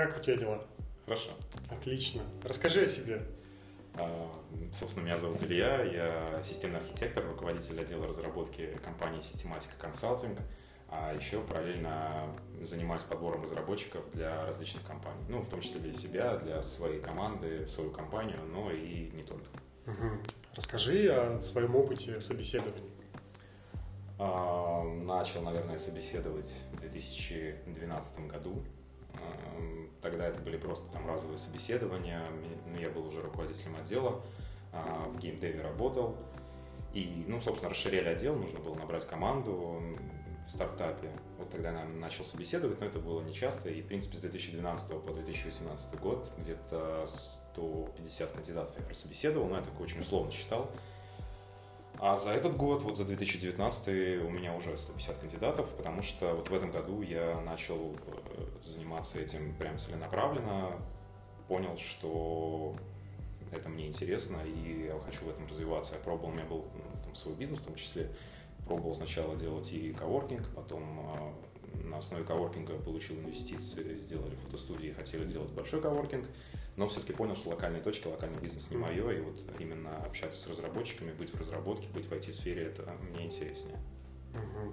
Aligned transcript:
Как 0.00 0.16
у 0.16 0.20
тебя 0.22 0.36
дела? 0.36 0.64
Хорошо. 1.04 1.30
Отлично. 1.68 2.22
Расскажи 2.42 2.84
о 2.84 2.86
себе. 2.86 3.20
А, 3.96 4.32
собственно, 4.72 5.04
меня 5.04 5.18
зовут 5.18 5.42
Илья, 5.42 5.82
я 5.82 6.42
системный 6.42 6.78
архитектор, 6.78 7.26
руководитель 7.26 7.78
отдела 7.78 8.06
разработки 8.06 8.78
компании 8.82 9.20
Systematica 9.20 9.78
Consulting, 9.78 10.40
а 10.88 11.12
еще 11.12 11.42
параллельно 11.42 12.34
занимаюсь 12.62 13.02
подбором 13.02 13.42
разработчиков 13.42 14.02
для 14.12 14.46
различных 14.46 14.86
компаний, 14.86 15.22
ну, 15.28 15.42
в 15.42 15.50
том 15.50 15.60
числе 15.60 15.80
для 15.80 15.92
себя, 15.92 16.38
для 16.38 16.62
своей 16.62 17.02
команды, 17.02 17.66
в 17.66 17.68
свою 17.68 17.90
компанию, 17.90 18.40
но 18.50 18.70
и 18.70 19.10
не 19.10 19.22
только. 19.22 19.50
Угу. 19.86 20.22
Расскажи 20.54 21.08
о 21.08 21.38
своем 21.40 21.76
опыте 21.76 22.22
собеседований. 22.22 22.90
А, 24.18 24.82
начал, 24.82 25.42
наверное, 25.42 25.76
собеседовать 25.76 26.62
в 26.72 26.80
2012 26.80 28.28
году. 28.28 28.64
А, 29.14 29.88
тогда 30.00 30.26
это 30.26 30.40
были 30.40 30.56
просто 30.56 30.90
там 30.92 31.06
разовые 31.06 31.38
собеседования. 31.38 32.22
Ну, 32.66 32.78
я 32.78 32.90
был 32.90 33.06
уже 33.06 33.22
руководителем 33.22 33.76
отдела, 33.76 34.22
а, 34.72 35.08
в 35.08 35.18
геймдеве 35.18 35.62
работал. 35.62 36.16
И, 36.92 37.24
ну, 37.28 37.40
собственно, 37.40 37.70
расширяли 37.70 38.08
отдел, 38.08 38.34
нужно 38.34 38.58
было 38.58 38.74
набрать 38.74 39.06
команду 39.06 39.80
в 40.46 40.50
стартапе. 40.50 41.10
Вот 41.38 41.50
тогда 41.50 41.70
я 41.70 41.84
начал 41.84 42.24
собеседовать, 42.24 42.80
но 42.80 42.86
это 42.86 42.98
было 42.98 43.22
нечасто. 43.22 43.68
И, 43.68 43.82
в 43.82 43.86
принципе, 43.86 44.16
с 44.16 44.20
2012 44.20 45.00
по 45.02 45.12
2018 45.12 46.00
год 46.00 46.32
где-то 46.38 47.06
150 47.06 48.32
кандидатов 48.32 48.74
я 48.78 48.84
прособеседовал, 48.84 49.48
но 49.48 49.56
я 49.56 49.62
так 49.62 49.80
очень 49.80 50.00
условно 50.00 50.32
считал. 50.32 50.70
А 52.02 52.16
за 52.16 52.30
этот 52.30 52.56
год, 52.56 52.82
вот 52.82 52.96
за 52.96 53.04
2019, 53.04 54.24
у 54.24 54.30
меня 54.30 54.54
уже 54.54 54.74
150 54.74 55.18
кандидатов, 55.18 55.68
потому 55.76 56.00
что 56.00 56.34
вот 56.34 56.48
в 56.48 56.54
этом 56.54 56.70
году 56.70 57.02
я 57.02 57.38
начал 57.42 57.94
э, 58.06 58.46
заниматься 58.64 59.20
этим 59.20 59.54
прям 59.56 59.76
целенаправленно, 59.76 60.80
понял, 61.46 61.76
что 61.76 62.74
это 63.52 63.68
мне 63.68 63.86
интересно, 63.86 64.38
и 64.46 64.86
я 64.86 64.98
хочу 65.00 65.26
в 65.26 65.28
этом 65.28 65.46
развиваться. 65.46 65.96
Я 65.96 66.00
пробовал, 66.00 66.30
у 66.30 66.32
меня 66.32 66.46
был 66.46 66.64
ну, 66.74 67.02
там, 67.04 67.14
свой 67.14 67.34
бизнес 67.34 67.60
в 67.60 67.64
том 67.64 67.74
числе, 67.74 68.10
пробовал 68.64 68.94
сначала 68.94 69.36
делать 69.36 69.70
и 69.70 69.92
коворкинг, 69.92 70.48
потом 70.54 71.34
э, 71.74 71.84
на 71.84 71.98
основе 71.98 72.24
коворкинга 72.24 72.78
получил 72.78 73.16
инвестиции, 73.16 73.98
сделали 73.98 74.36
фотостудии, 74.36 74.92
хотели 74.92 75.26
делать 75.26 75.50
большой 75.50 75.82
коворкинг, 75.82 76.26
но 76.80 76.88
все-таки 76.88 77.12
понял, 77.12 77.36
что 77.36 77.50
локальные 77.50 77.82
точки, 77.82 78.06
локальный 78.06 78.40
бизнес 78.40 78.70
не 78.70 78.78
мое, 78.78 79.10
и 79.10 79.20
вот 79.20 79.38
именно 79.58 79.98
общаться 79.98 80.40
с 80.40 80.48
разработчиками, 80.48 81.12
быть 81.12 81.28
в 81.28 81.38
разработке, 81.38 81.86
быть 81.88 82.06
в 82.06 82.12
IT-сфере, 82.12 82.62
это 82.62 82.90
мне 83.02 83.26
интереснее. 83.26 83.78
Угу. 84.32 84.72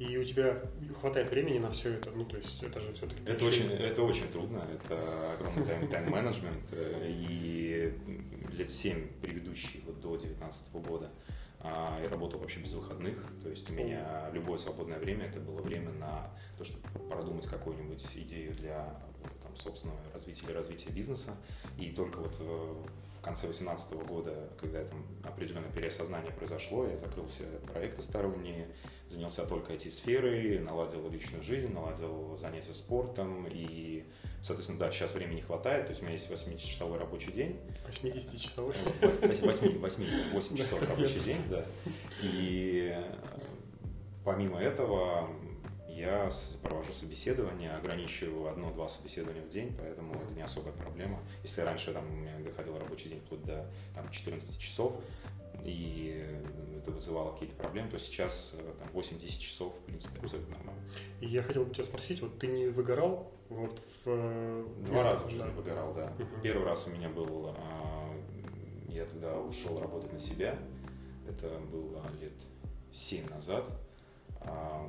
И 0.00 0.16
у 0.16 0.24
тебя 0.24 0.60
хватает 1.00 1.30
времени 1.30 1.60
на 1.60 1.70
все 1.70 1.92
это, 1.92 2.10
ну 2.10 2.24
то 2.24 2.36
есть 2.36 2.60
это 2.64 2.80
же 2.80 2.92
все-таки... 2.94 3.22
Это 3.26 3.44
очень, 3.44 3.70
это 3.70 4.02
очень 4.02 4.26
трудно, 4.32 4.66
это 4.74 5.34
огромный 5.34 5.86
тайм-менеджмент, 5.86 6.64
э, 6.72 7.06
и 7.08 7.96
лет 8.50 8.68
7 8.68 9.20
предыдущие, 9.22 9.82
вот 9.86 10.00
до 10.00 10.16
2019 10.16 10.72
года, 10.84 11.10
а, 11.60 12.00
я 12.02 12.08
работал 12.08 12.40
вообще 12.40 12.58
без 12.58 12.72
выходных, 12.72 13.22
то 13.40 13.50
есть 13.50 13.70
у 13.70 13.72
меня 13.72 14.30
любое 14.32 14.58
свободное 14.58 14.98
время 14.98 15.26
это 15.26 15.38
было 15.38 15.60
время 15.60 15.90
на 15.90 16.28
то, 16.58 16.64
чтобы 16.64 16.88
продумать 17.08 17.46
какую-нибудь 17.46 18.04
идею 18.16 18.52
для 18.54 19.00
собственного 19.60 19.98
развития 20.12 20.46
или 20.46 20.52
развития 20.52 20.90
бизнеса. 20.90 21.36
И 21.78 21.90
только 21.90 22.18
вот 22.18 22.36
э, 22.40 22.74
в 23.18 23.22
конце 23.22 23.46
2018 23.46 23.92
года, 24.06 24.48
когда 24.58 24.84
там 24.84 25.06
определенное 25.24 25.70
переосознание 25.70 26.32
произошло, 26.32 26.86
я 26.86 26.96
закрыл 26.98 27.26
все 27.26 27.44
проекты 27.68 28.02
сторонние, 28.02 28.68
занялся 29.08 29.44
только 29.44 29.74
IT-сферой, 29.74 30.58
наладил 30.60 31.08
личную 31.10 31.42
жизнь, 31.42 31.72
наладил 31.72 32.36
занятия 32.36 32.74
спортом 32.74 33.46
и 33.46 34.04
Соответственно, 34.42 34.78
да, 34.78 34.90
сейчас 34.90 35.14
времени 35.14 35.36
не 35.36 35.42
хватает, 35.42 35.84
то 35.84 35.90
есть 35.90 36.00
у 36.00 36.04
меня 36.06 36.14
есть 36.14 36.30
8-часовой 36.30 36.98
рабочий 36.98 37.30
день. 37.30 37.60
80-часовой? 37.86 38.72
8, 39.02 39.46
8, 39.46 39.78
8, 39.78 40.32
8 40.32 40.56
часов 40.56 40.88
рабочий 40.88 41.20
день, 41.20 41.42
да. 41.50 41.66
И 42.22 42.90
э, 42.96 43.14
помимо 44.24 44.58
этого 44.58 45.28
я 45.96 46.30
провожу 46.62 46.92
собеседование, 46.92 47.72
ограничиваю 47.72 48.48
одно-два 48.50 48.88
собеседования 48.88 49.42
в 49.42 49.48
день, 49.48 49.74
поэтому 49.78 50.14
это 50.14 50.32
не 50.34 50.42
особая 50.42 50.72
проблема. 50.72 51.20
Если 51.42 51.60
раньше 51.60 51.92
там, 51.92 52.06
у 52.08 52.16
меня 52.16 52.38
доходил 52.38 52.78
рабочий 52.78 53.08
день 53.08 53.20
вплоть 53.20 53.44
до 53.44 53.70
там, 53.94 54.10
14 54.10 54.58
часов, 54.58 54.94
и 55.64 56.24
это 56.78 56.90
вызывало 56.90 57.32
какие-то 57.32 57.56
проблемы, 57.56 57.90
то 57.90 57.98
сейчас 57.98 58.54
э, 58.58 58.74
там, 58.78 58.88
8-10 58.94 59.38
часов, 59.38 59.74
в 59.74 59.80
принципе, 59.84 60.18
абсолютно 60.20 60.56
нормально. 60.56 60.82
И 61.20 61.26
я 61.26 61.42
хотел 61.42 61.64
бы 61.64 61.74
тебя 61.74 61.84
спросить, 61.84 62.22
вот 62.22 62.38
ты 62.38 62.46
не 62.46 62.66
выгорал 62.68 63.30
вот 63.50 63.78
в... 63.78 64.06
Э, 64.06 64.66
Два 64.86 65.02
раза 65.02 65.24
в 65.24 65.30
жизни 65.30 65.44
да. 65.44 65.50
выгорал, 65.50 65.94
да. 65.94 66.12
Угу. 66.18 66.42
Первый 66.42 66.64
раз 66.64 66.86
у 66.86 66.90
меня 66.90 67.08
был, 67.08 67.54
а, 67.56 68.16
я 68.88 69.04
тогда 69.04 69.38
ушел 69.38 69.78
работать 69.78 70.12
на 70.12 70.18
себя, 70.18 70.58
это 71.28 71.58
было 71.70 72.02
лет 72.20 72.32
7 72.92 73.28
назад, 73.28 73.64
а, 74.40 74.88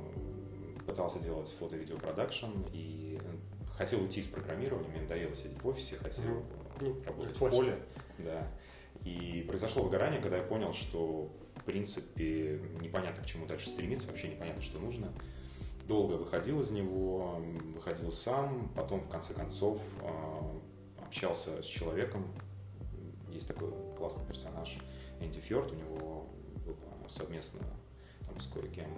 пытался 0.86 1.18
делать 1.20 1.48
фото-видео 1.58 1.96
продакшн 1.98 2.50
и 2.72 3.20
хотел 3.76 4.02
уйти 4.02 4.20
из 4.20 4.26
программирования, 4.26 4.88
мне 4.88 5.00
надоело 5.02 5.34
сидеть 5.34 5.62
в 5.62 5.66
офисе, 5.66 5.96
хотел 5.96 6.44
ну, 6.80 7.02
работать 7.04 7.36
в 7.36 7.50
поле. 7.50 7.78
Да. 8.18 8.48
И 9.04 9.44
произошло 9.48 9.82
выгорание, 9.82 10.20
когда 10.20 10.36
я 10.36 10.42
понял, 10.42 10.72
что 10.72 11.30
в 11.56 11.64
принципе 11.64 12.60
непонятно 12.80 13.22
к 13.22 13.26
чему 13.26 13.46
дальше 13.46 13.68
стремиться, 13.68 14.08
вообще 14.08 14.28
непонятно, 14.28 14.62
что 14.62 14.78
нужно. 14.78 15.12
Долго 15.88 16.14
выходил 16.14 16.60
из 16.60 16.70
него, 16.70 17.42
выходил 17.74 18.12
сам, 18.12 18.70
потом 18.76 19.00
в 19.00 19.08
конце 19.08 19.34
концов 19.34 19.80
а, 20.02 20.60
общался 21.04 21.62
с 21.62 21.66
человеком. 21.66 22.32
Есть 23.30 23.48
такой 23.48 23.72
классный 23.96 24.24
персонаж 24.24 24.78
Энди 25.20 25.40
Фьорд, 25.40 25.72
у 25.72 25.74
него 25.74 26.28
было 26.64 27.08
совместно 27.08 27.60
там, 28.32 28.40
с 28.40 28.48
кое-кем 28.48 28.88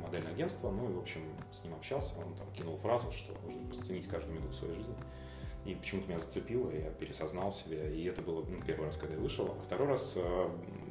модельное 0.00 0.32
агентство, 0.32 0.70
ну 0.70 0.90
и, 0.90 0.92
в 0.92 0.98
общем, 0.98 1.22
с 1.50 1.64
ним 1.64 1.74
общался, 1.74 2.12
он 2.18 2.34
там 2.34 2.50
кинул 2.52 2.76
фразу, 2.78 3.10
что 3.10 3.34
нужно 3.44 3.84
ценить 3.84 4.06
каждую 4.06 4.38
минуту 4.38 4.54
своей 4.54 4.74
жизни. 4.74 4.94
И 5.64 5.74
почему-то 5.74 6.08
меня 6.08 6.18
зацепило, 6.18 6.70
я 6.70 6.90
пересознал 6.90 7.50
себя, 7.52 7.88
и 7.88 8.04
это 8.04 8.20
было 8.20 8.44
ну, 8.44 8.62
первый 8.62 8.86
раз, 8.86 8.98
когда 8.98 9.14
я 9.14 9.20
вышел. 9.20 9.46
А 9.46 9.62
второй 9.62 9.88
раз 9.88 10.12
э, 10.16 10.48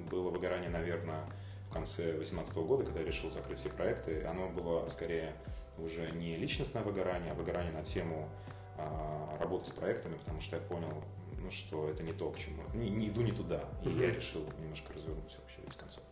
было 0.09 0.31
выгорание, 0.31 0.69
наверное, 0.69 1.29
в 1.69 1.73
конце 1.73 2.03
2018 2.13 2.55
года, 2.55 2.83
когда 2.83 3.01
я 3.01 3.05
решил 3.05 3.29
закрыть 3.29 3.59
все 3.59 3.69
проекты. 3.69 4.23
Оно 4.23 4.49
было 4.49 4.89
скорее 4.89 5.35
уже 5.77 6.09
не 6.11 6.35
личностное 6.35 6.81
выгорание, 6.81 7.31
а 7.31 7.35
выгорание 7.35 7.71
на 7.71 7.83
тему 7.83 8.29
а, 8.77 9.37
работы 9.39 9.69
с 9.69 9.73
проектами, 9.73 10.15
потому 10.15 10.41
что 10.41 10.55
я 10.55 10.61
понял, 10.61 11.03
ну, 11.39 11.51
что 11.51 11.87
это 11.87 12.01
не 12.01 12.13
то, 12.13 12.31
к 12.31 12.37
чему. 12.37 12.63
Не, 12.73 12.89
не 12.89 13.09
иду 13.09 13.21
не 13.21 13.31
туда. 13.31 13.63
И 13.83 13.87
mm-hmm. 13.87 14.01
я 14.01 14.11
решил 14.11 14.43
немножко 14.59 14.93
развернуть 14.93 15.37
вообще 15.39 15.61
весь 15.65 15.75
концепт. 15.75 16.05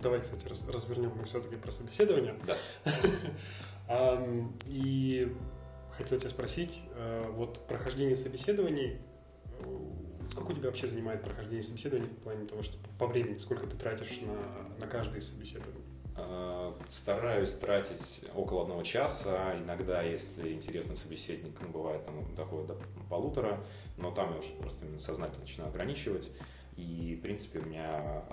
Давай, 0.00 0.20
кстати, 0.20 0.46
раз, 0.48 0.66
развернем 0.68 1.12
мы 1.16 1.24
все-таки 1.24 1.56
про 1.56 1.72
собеседование. 1.72 2.36
Да. 2.46 2.56
И 4.66 5.34
хотел 5.96 6.18
тебя 6.18 6.30
спросить, 6.30 6.82
э, 6.94 7.30
вот 7.32 7.66
прохождение 7.66 8.16
собеседований, 8.16 8.98
э, 9.58 9.64
сколько 10.30 10.52
у 10.52 10.54
тебя 10.54 10.66
вообще 10.66 10.86
занимает 10.86 11.22
прохождение 11.22 11.62
собеседований 11.62 12.08
в 12.08 12.16
плане 12.16 12.46
того, 12.46 12.62
что 12.62 12.78
по 12.98 13.06
времени, 13.06 13.38
сколько 13.38 13.66
ты 13.66 13.76
тратишь 13.76 14.20
на, 14.20 14.68
на 14.78 14.86
каждое 14.86 15.18
из 15.18 15.30
собеседований? 15.30 15.80
Э, 16.16 16.72
стараюсь 16.88 17.54
тратить 17.54 18.24
около 18.34 18.62
одного 18.62 18.82
часа. 18.82 19.56
Иногда, 19.58 20.02
если 20.02 20.52
интересный 20.52 20.96
собеседник, 20.96 21.58
ну, 21.60 21.68
бывает, 21.68 22.04
там 22.04 22.34
доходит 22.34 22.68
до 22.68 22.78
полутора, 23.10 23.64
но 23.96 24.10
там 24.12 24.32
я 24.32 24.38
уже 24.38 24.50
просто 24.60 24.86
сознательно 24.98 25.40
начинаю 25.40 25.70
ограничивать. 25.70 26.30
И, 26.76 27.16
в 27.18 27.22
принципе, 27.22 27.60
у 27.60 27.64
меня 27.64 28.24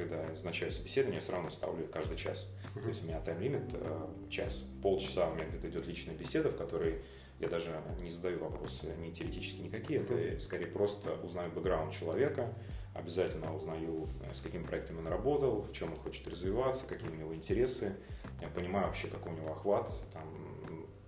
когда 0.00 0.22
назначаю 0.28 0.72
собеседование, 0.72 1.16
я 1.16 1.20
все 1.20 1.32
равно 1.32 1.50
ставлю 1.50 1.86
каждый 1.88 2.16
час. 2.16 2.48
Uh-huh. 2.74 2.82
То 2.82 2.88
есть 2.88 3.02
у 3.02 3.06
меня 3.06 3.20
тайм-лимит 3.20 3.74
э, 3.74 4.08
час. 4.30 4.64
Полчаса 4.82 5.28
у 5.28 5.34
меня 5.34 5.46
где-то 5.46 5.68
идет 5.68 5.86
личная 5.86 6.14
беседа, 6.14 6.50
в 6.50 6.56
которой 6.56 7.02
я 7.38 7.48
даже 7.48 7.82
не 8.00 8.10
задаю 8.10 8.38
вопросы 8.38 8.94
ни 8.98 9.10
теоретически 9.10 9.60
никакие, 9.60 10.00
uh-huh. 10.00 10.34
это 10.34 10.42
скорее 10.42 10.66
просто 10.66 11.12
узнаю 11.22 11.50
бэкграунд 11.52 11.92
человека, 11.92 12.52
обязательно 12.94 13.54
узнаю, 13.54 14.08
э, 14.22 14.32
с 14.32 14.40
каким 14.40 14.64
проектом 14.64 14.98
он 14.98 15.06
работал, 15.06 15.62
в 15.62 15.72
чем 15.72 15.92
он 15.92 15.98
хочет 15.98 16.26
развиваться, 16.28 16.86
какие 16.86 17.10
у 17.10 17.14
него 17.14 17.34
интересы. 17.34 17.96
Я 18.40 18.48
понимаю 18.48 18.86
вообще, 18.86 19.08
какой 19.08 19.32
у 19.32 19.36
него 19.36 19.52
охват, 19.52 19.92
там, 20.12 20.40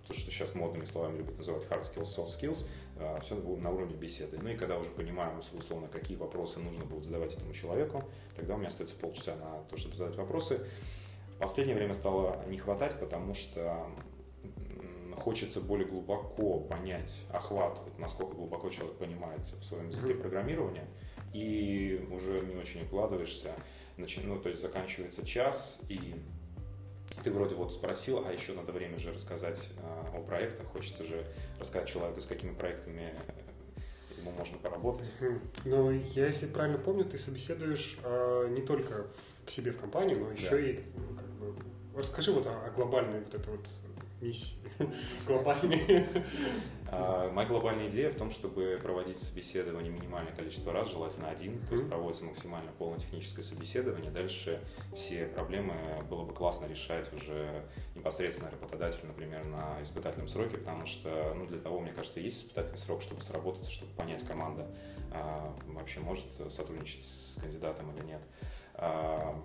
то, 0.07 0.13
что 0.13 0.29
сейчас 0.29 0.53
модными 0.53 0.85
словами 0.85 1.17
любят 1.17 1.37
называть 1.37 1.65
hard 1.67 1.83
skills, 1.83 2.15
soft 2.15 2.29
skills, 2.29 2.67
а, 3.03 3.19
все 3.19 3.35
на 3.35 3.69
уровне 3.69 3.95
беседы. 3.95 4.39
Ну 4.41 4.49
и 4.49 4.55
когда 4.55 4.77
уже 4.77 4.89
понимаю, 4.89 5.37
условно, 5.53 5.87
какие 5.87 6.17
вопросы 6.17 6.59
нужно 6.59 6.85
будет 6.85 7.05
задавать 7.05 7.35
этому 7.35 7.53
человеку, 7.53 8.03
тогда 8.35 8.55
у 8.55 8.57
меня 8.57 8.69
остается 8.69 8.95
полчаса 8.95 9.35
на 9.35 9.63
то, 9.69 9.77
чтобы 9.77 9.95
задать 9.95 10.15
вопросы. 10.15 10.65
В 11.35 11.39
последнее 11.39 11.75
время 11.75 11.93
стало 11.93 12.43
не 12.47 12.57
хватать, 12.57 12.99
потому 12.99 13.33
что 13.33 13.87
хочется 15.17 15.61
более 15.61 15.87
глубоко 15.87 16.59
понять 16.59 17.25
охват, 17.31 17.81
насколько 17.97 18.35
глубоко 18.35 18.69
человек 18.69 18.97
понимает 18.97 19.41
в 19.59 19.63
своем 19.63 19.89
языке 19.89 20.15
программирования, 20.15 20.87
и 21.33 22.07
уже 22.11 22.41
не 22.41 22.55
очень 22.55 22.83
укладываешься, 22.83 23.53
ну, 23.97 24.39
то 24.39 24.49
есть 24.49 24.61
заканчивается 24.61 25.25
час, 25.25 25.81
и 25.89 26.15
ты 27.23 27.31
вроде 27.31 27.55
вот 27.55 27.73
спросил, 27.73 28.25
а 28.25 28.31
еще 28.31 28.53
надо 28.53 28.71
время 28.71 28.99
же 28.99 29.11
рассказать 29.11 29.69
э, 29.77 30.17
о 30.17 30.21
проектах, 30.21 30.67
хочется 30.67 31.03
же 31.03 31.25
рассказать 31.59 31.87
человеку, 31.87 32.21
с 32.21 32.25
какими 32.25 32.53
проектами 32.53 33.13
ему 34.17 34.31
можно 34.31 34.57
поработать. 34.57 35.09
Но 35.65 35.91
я, 35.91 36.27
если 36.27 36.47
правильно 36.47 36.77
помню, 36.77 37.05
ты 37.05 37.17
собеседуешь 37.17 37.97
э, 38.03 38.47
не 38.51 38.61
только 38.61 39.07
к 39.45 39.49
себе 39.49 39.71
в 39.71 39.79
компанию, 39.79 40.19
но 40.19 40.31
еще 40.31 40.49
да. 40.49 40.59
и 40.59 40.75
как 40.75 41.29
бы, 41.39 41.55
расскажи 41.95 42.31
вот 42.31 42.45
о, 42.45 42.65
о 42.65 42.71
глобальной 42.71 43.19
вот 43.19 43.33
этой 43.33 43.51
вот 43.55 43.67
миссии 44.23 44.57
глобальной. 45.27 46.05
А, 46.95 47.31
моя 47.31 47.47
глобальная 47.47 47.89
идея 47.89 48.11
в 48.11 48.15
том, 48.15 48.29
чтобы 48.29 48.79
проводить 48.81 49.17
собеседование 49.17 49.91
минимальное 49.91 50.33
количество 50.33 50.71
раз, 50.71 50.91
желательно 50.91 51.27
один, 51.29 51.59
то 51.65 51.73
есть 51.73 51.87
проводится 51.87 52.25
максимально 52.25 52.71
полное 52.71 52.99
техническое 52.99 53.41
собеседование. 53.41 54.11
Дальше 54.11 54.61
все 54.95 55.25
проблемы 55.25 55.73
было 56.09 56.23
бы 56.23 56.33
классно 56.33 56.65
решать 56.65 57.11
уже 57.13 57.65
непосредственно 57.95 58.51
работодателю, 58.51 59.07
например, 59.07 59.43
на 59.45 59.81
испытательном 59.81 60.27
сроке, 60.27 60.57
потому 60.57 60.85
что, 60.85 61.33
ну, 61.35 61.47
для 61.47 61.59
того, 61.59 61.79
мне 61.79 61.91
кажется, 61.91 62.19
есть 62.19 62.43
испытательный 62.43 62.77
срок, 62.77 63.01
чтобы 63.01 63.21
сработать, 63.21 63.69
чтобы 63.69 63.91
понять, 63.93 64.23
команда 64.25 64.67
а, 65.11 65.55
вообще 65.67 65.99
может 65.99 66.25
сотрудничать 66.49 67.03
с 67.03 67.37
кандидатом 67.41 67.95
или 67.95 68.05
нет. 68.05 68.21
А, 68.75 69.39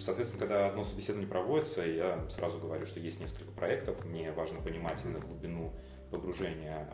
соответственно, 0.00 0.40
когда 0.40 0.66
одно 0.66 0.84
собеседование 0.84 1.28
проводится, 1.28 1.82
я 1.82 2.28
сразу 2.28 2.58
говорю, 2.58 2.86
что 2.86 3.00
есть 3.00 3.20
несколько 3.20 3.52
проектов, 3.52 4.04
мне 4.04 4.32
важно 4.32 4.60
понимать 4.60 5.00
именно 5.04 5.20
глубину 5.20 5.72
погружения 6.10 6.88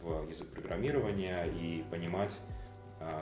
в 0.00 0.28
язык 0.28 0.48
программирования 0.50 1.44
и 1.44 1.84
понимать, 1.90 2.38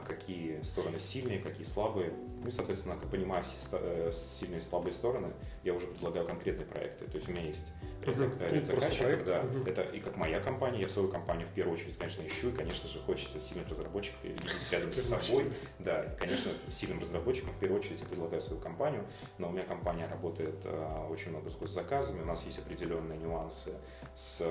какие 0.06 0.60
стороны 0.62 0.98
сильные, 0.98 1.38
какие 1.38 1.64
слабые. 1.64 2.12
Ну 2.40 2.48
и, 2.48 2.50
соответственно, 2.50 2.96
понимая 2.96 3.44
э, 3.72 4.10
сильные 4.12 4.58
и 4.58 4.60
слабые 4.60 4.92
стороны, 4.92 5.32
я 5.62 5.75
уже 5.75 5.86
предлагаю 5.86 6.26
конкретные 6.26 6.66
проекты. 6.66 7.04
То 7.06 7.16
есть 7.16 7.28
у 7.28 7.32
меня 7.32 7.42
есть 7.42 7.72
ряд, 8.04 8.16
uh-huh. 8.16 8.54
ряд 8.54 8.66
заказчиков, 8.66 9.25
да. 9.25 9.40
Uh-huh. 9.42 9.69
Это 9.69 9.82
и 9.82 10.00
как 10.00 10.16
моя 10.16 10.40
компания, 10.40 10.80
я 10.80 10.88
свою 10.88 11.08
компанию 11.08 11.46
в 11.46 11.52
первую 11.52 11.75
очередь, 11.75 11.96
конечно, 11.96 12.26
ищу, 12.26 12.50
и, 12.50 12.52
конечно 12.52 12.88
же, 12.88 13.00
хочется 13.00 13.38
сильных 13.38 13.69
разработчиков 13.69 14.22
видеть 14.25 14.42
рядом 14.70 14.92
с 14.92 15.00
собой. 15.00 15.52
Да, 15.78 16.04
и, 16.04 16.16
конечно, 16.16 16.50
сильным 16.70 17.00
разработчикам 17.00 17.52
в 17.52 17.58
первую 17.58 17.81
очередь 17.81 18.00
я 18.00 18.06
предлагаю 18.06 18.42
свою 18.42 18.60
компанию, 18.60 19.04
но 19.38 19.48
у 19.48 19.52
меня 19.52 19.62
компания 19.62 20.06
работает 20.08 20.60
э, 20.64 21.06
очень 21.08 21.31
много 21.31 21.50
с 21.50 21.56
госзаказами, 21.56 22.22
у 22.22 22.26
нас 22.26 22.44
есть 22.44 22.58
определенные 22.58 23.19
нюансы 23.19 23.72
с 24.16 24.42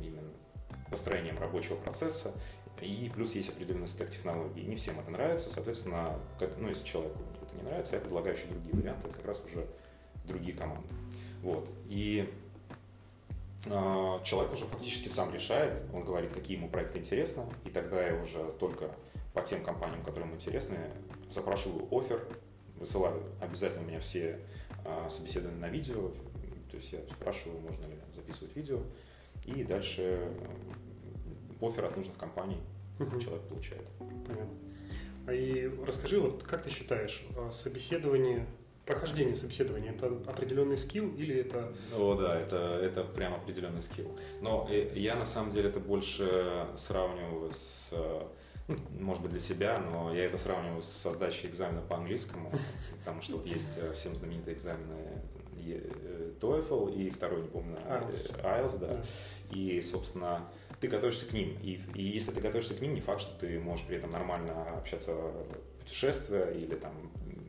именно 0.00 0.22
построением 0.90 1.38
рабочего 1.38 1.76
процесса, 1.76 2.32
и 2.80 3.10
плюс 3.14 3.34
есть 3.34 3.50
определенный 3.50 3.88
стек 3.88 4.10
технологий. 4.10 4.62
Не 4.62 4.76
всем 4.76 4.98
это 5.00 5.10
нравится, 5.10 5.48
соответственно, 5.48 6.18
ну, 6.58 6.68
если 6.68 6.84
человеку 6.84 7.18
это 7.42 7.56
не 7.56 7.62
нравится, 7.62 7.94
я 7.94 8.00
предлагаю 8.00 8.36
еще 8.36 8.46
другие 8.48 8.74
варианты, 8.74 9.08
как 9.08 9.24
раз 9.24 9.42
уже 9.44 9.66
другие 10.24 10.56
команды. 10.56 10.88
Вот. 11.42 11.68
И 11.88 12.32
э, 13.66 14.18
человек 14.24 14.52
уже 14.52 14.64
фактически 14.66 15.08
сам 15.08 15.32
решает, 15.32 15.82
он 15.92 16.04
говорит, 16.04 16.32
какие 16.32 16.56
ему 16.56 16.68
проекты 16.68 16.98
интересны, 16.98 17.44
и 17.64 17.70
тогда 17.70 18.06
я 18.06 18.20
уже 18.20 18.52
только 18.58 18.90
по 19.32 19.42
тем 19.42 19.62
компаниям, 19.62 20.02
которые 20.02 20.26
ему 20.26 20.36
интересны, 20.36 20.78
запрашиваю 21.30 21.86
офер, 21.90 22.26
высылаю 22.76 23.22
обязательно 23.40 23.84
у 23.84 23.86
меня 23.86 24.00
все 24.00 24.40
э, 24.84 25.08
собеседования 25.10 25.60
на 25.60 25.68
видео, 25.68 26.10
то 26.70 26.76
есть 26.76 26.92
я 26.92 27.00
спрашиваю, 27.10 27.60
можно 27.60 27.86
ли 27.86 27.96
записывать 28.14 28.54
видео, 28.56 28.80
и 29.44 29.62
дальше 29.62 30.30
офер 31.60 31.84
от 31.84 31.96
нужных 31.96 32.16
компаний 32.16 32.58
угу. 32.98 33.20
человек 33.20 33.42
получает. 33.42 33.86
Понятно. 34.26 35.32
И 35.32 35.72
расскажи, 35.84 36.20
вот 36.20 36.42
как 36.44 36.62
ты 36.62 36.70
считаешь, 36.70 37.26
а, 37.36 37.50
собеседование, 37.50 38.46
прохождение 38.84 39.34
собеседования 39.34 39.92
это 39.92 40.06
определенный 40.26 40.76
скилл 40.76 41.12
или 41.16 41.34
это... 41.34 41.72
О, 41.98 42.14
да, 42.14 42.38
это, 42.38 42.56
это 42.80 43.02
прям 43.02 43.34
определенный 43.34 43.80
скилл. 43.80 44.16
Но 44.40 44.68
э, 44.70 44.92
я 44.94 45.16
на 45.16 45.26
самом 45.26 45.52
деле 45.52 45.68
это 45.68 45.80
больше 45.80 46.68
сравниваю 46.76 47.52
с 47.52 47.92
ну, 48.68 48.76
может 48.98 49.22
быть, 49.22 49.30
для 49.30 49.40
себя, 49.40 49.78
но 49.78 50.12
я 50.12 50.24
это 50.24 50.38
сравниваю 50.38 50.82
с 50.82 51.12
сдачей 51.12 51.48
экзамена 51.48 51.82
по 51.82 51.96
английскому, 51.96 52.50
потому 52.98 53.22
что 53.22 53.36
вот 53.36 53.46
есть 53.46 53.78
э, 53.78 53.92
всем 53.92 54.16
знаменитые 54.16 54.56
экзамены 54.56 55.22
э, 55.66 56.32
TOEFL 56.40 56.94
и 56.94 57.10
второй, 57.10 57.42
не 57.42 57.48
помню, 57.48 57.76
IELTS, 57.88 58.42
IELTS 58.42 58.78
да. 58.78 59.02
И, 59.52 59.80
собственно, 59.80 60.48
ты 60.80 60.88
готовишься 60.88 61.26
к 61.26 61.32
ним. 61.32 61.56
И, 61.62 61.80
и 61.94 62.02
если 62.02 62.32
ты 62.32 62.40
готовишься 62.40 62.74
к 62.74 62.80
ним, 62.80 62.94
не 62.94 63.00
факт, 63.00 63.20
что 63.20 63.38
ты 63.38 63.58
можешь 63.58 63.86
при 63.86 63.96
этом 63.96 64.10
нормально 64.10 64.78
общаться 64.78 65.14
путешествия 65.78 66.50
или 66.52 66.74
там 66.74 66.92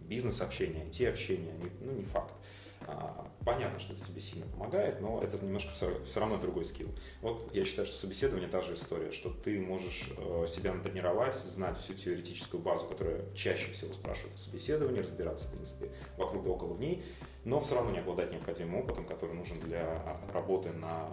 бизнес-общение, 0.08 0.86
IT-общение, 0.86 1.54
ну 1.82 1.92
не 1.92 2.04
факт. 2.04 2.34
А, 2.82 3.28
понятно, 3.44 3.80
что 3.80 3.94
это 3.94 4.06
тебе 4.06 4.22
сильно 4.22 4.46
помогает, 4.46 5.02
но 5.02 5.22
это 5.22 5.44
немножко 5.44 5.72
все, 5.74 6.20
равно 6.20 6.38
другой 6.38 6.64
скилл. 6.64 6.90
Вот 7.22 7.50
я 7.54 7.66
считаю, 7.66 7.86
что 7.88 7.98
собеседование 7.98 8.48
та 8.48 8.62
же 8.62 8.76
история, 8.76 9.12
что 9.12 9.30
ты 9.30 9.60
можешь 9.60 10.12
э, 10.16 10.46
себя 10.48 10.74
натренировать, 10.74 11.36
знать 11.36 11.78
всю 11.78 11.96
теоретическую 11.96 12.62
базу, 12.62 12.86
которая 12.86 13.24
чаще 13.34 13.72
всего 13.72 13.94
спрашивают 13.94 14.36
о 14.36 14.38
собеседовании, 14.38 15.02
разбираться, 15.02 15.46
в 15.46 15.52
принципе, 15.52 15.92
вокруг 16.18 16.44
да 16.44 16.52
около 16.52 16.74
в 16.74 16.80
ней, 16.80 17.04
но 17.46 17.60
все 17.60 17.76
равно 17.76 17.92
не 17.92 18.00
обладать 18.00 18.32
необходимым 18.32 18.76
опытом, 18.76 19.06
который 19.06 19.36
нужен 19.36 19.60
для 19.60 20.20
работы 20.32 20.72
на 20.72 21.12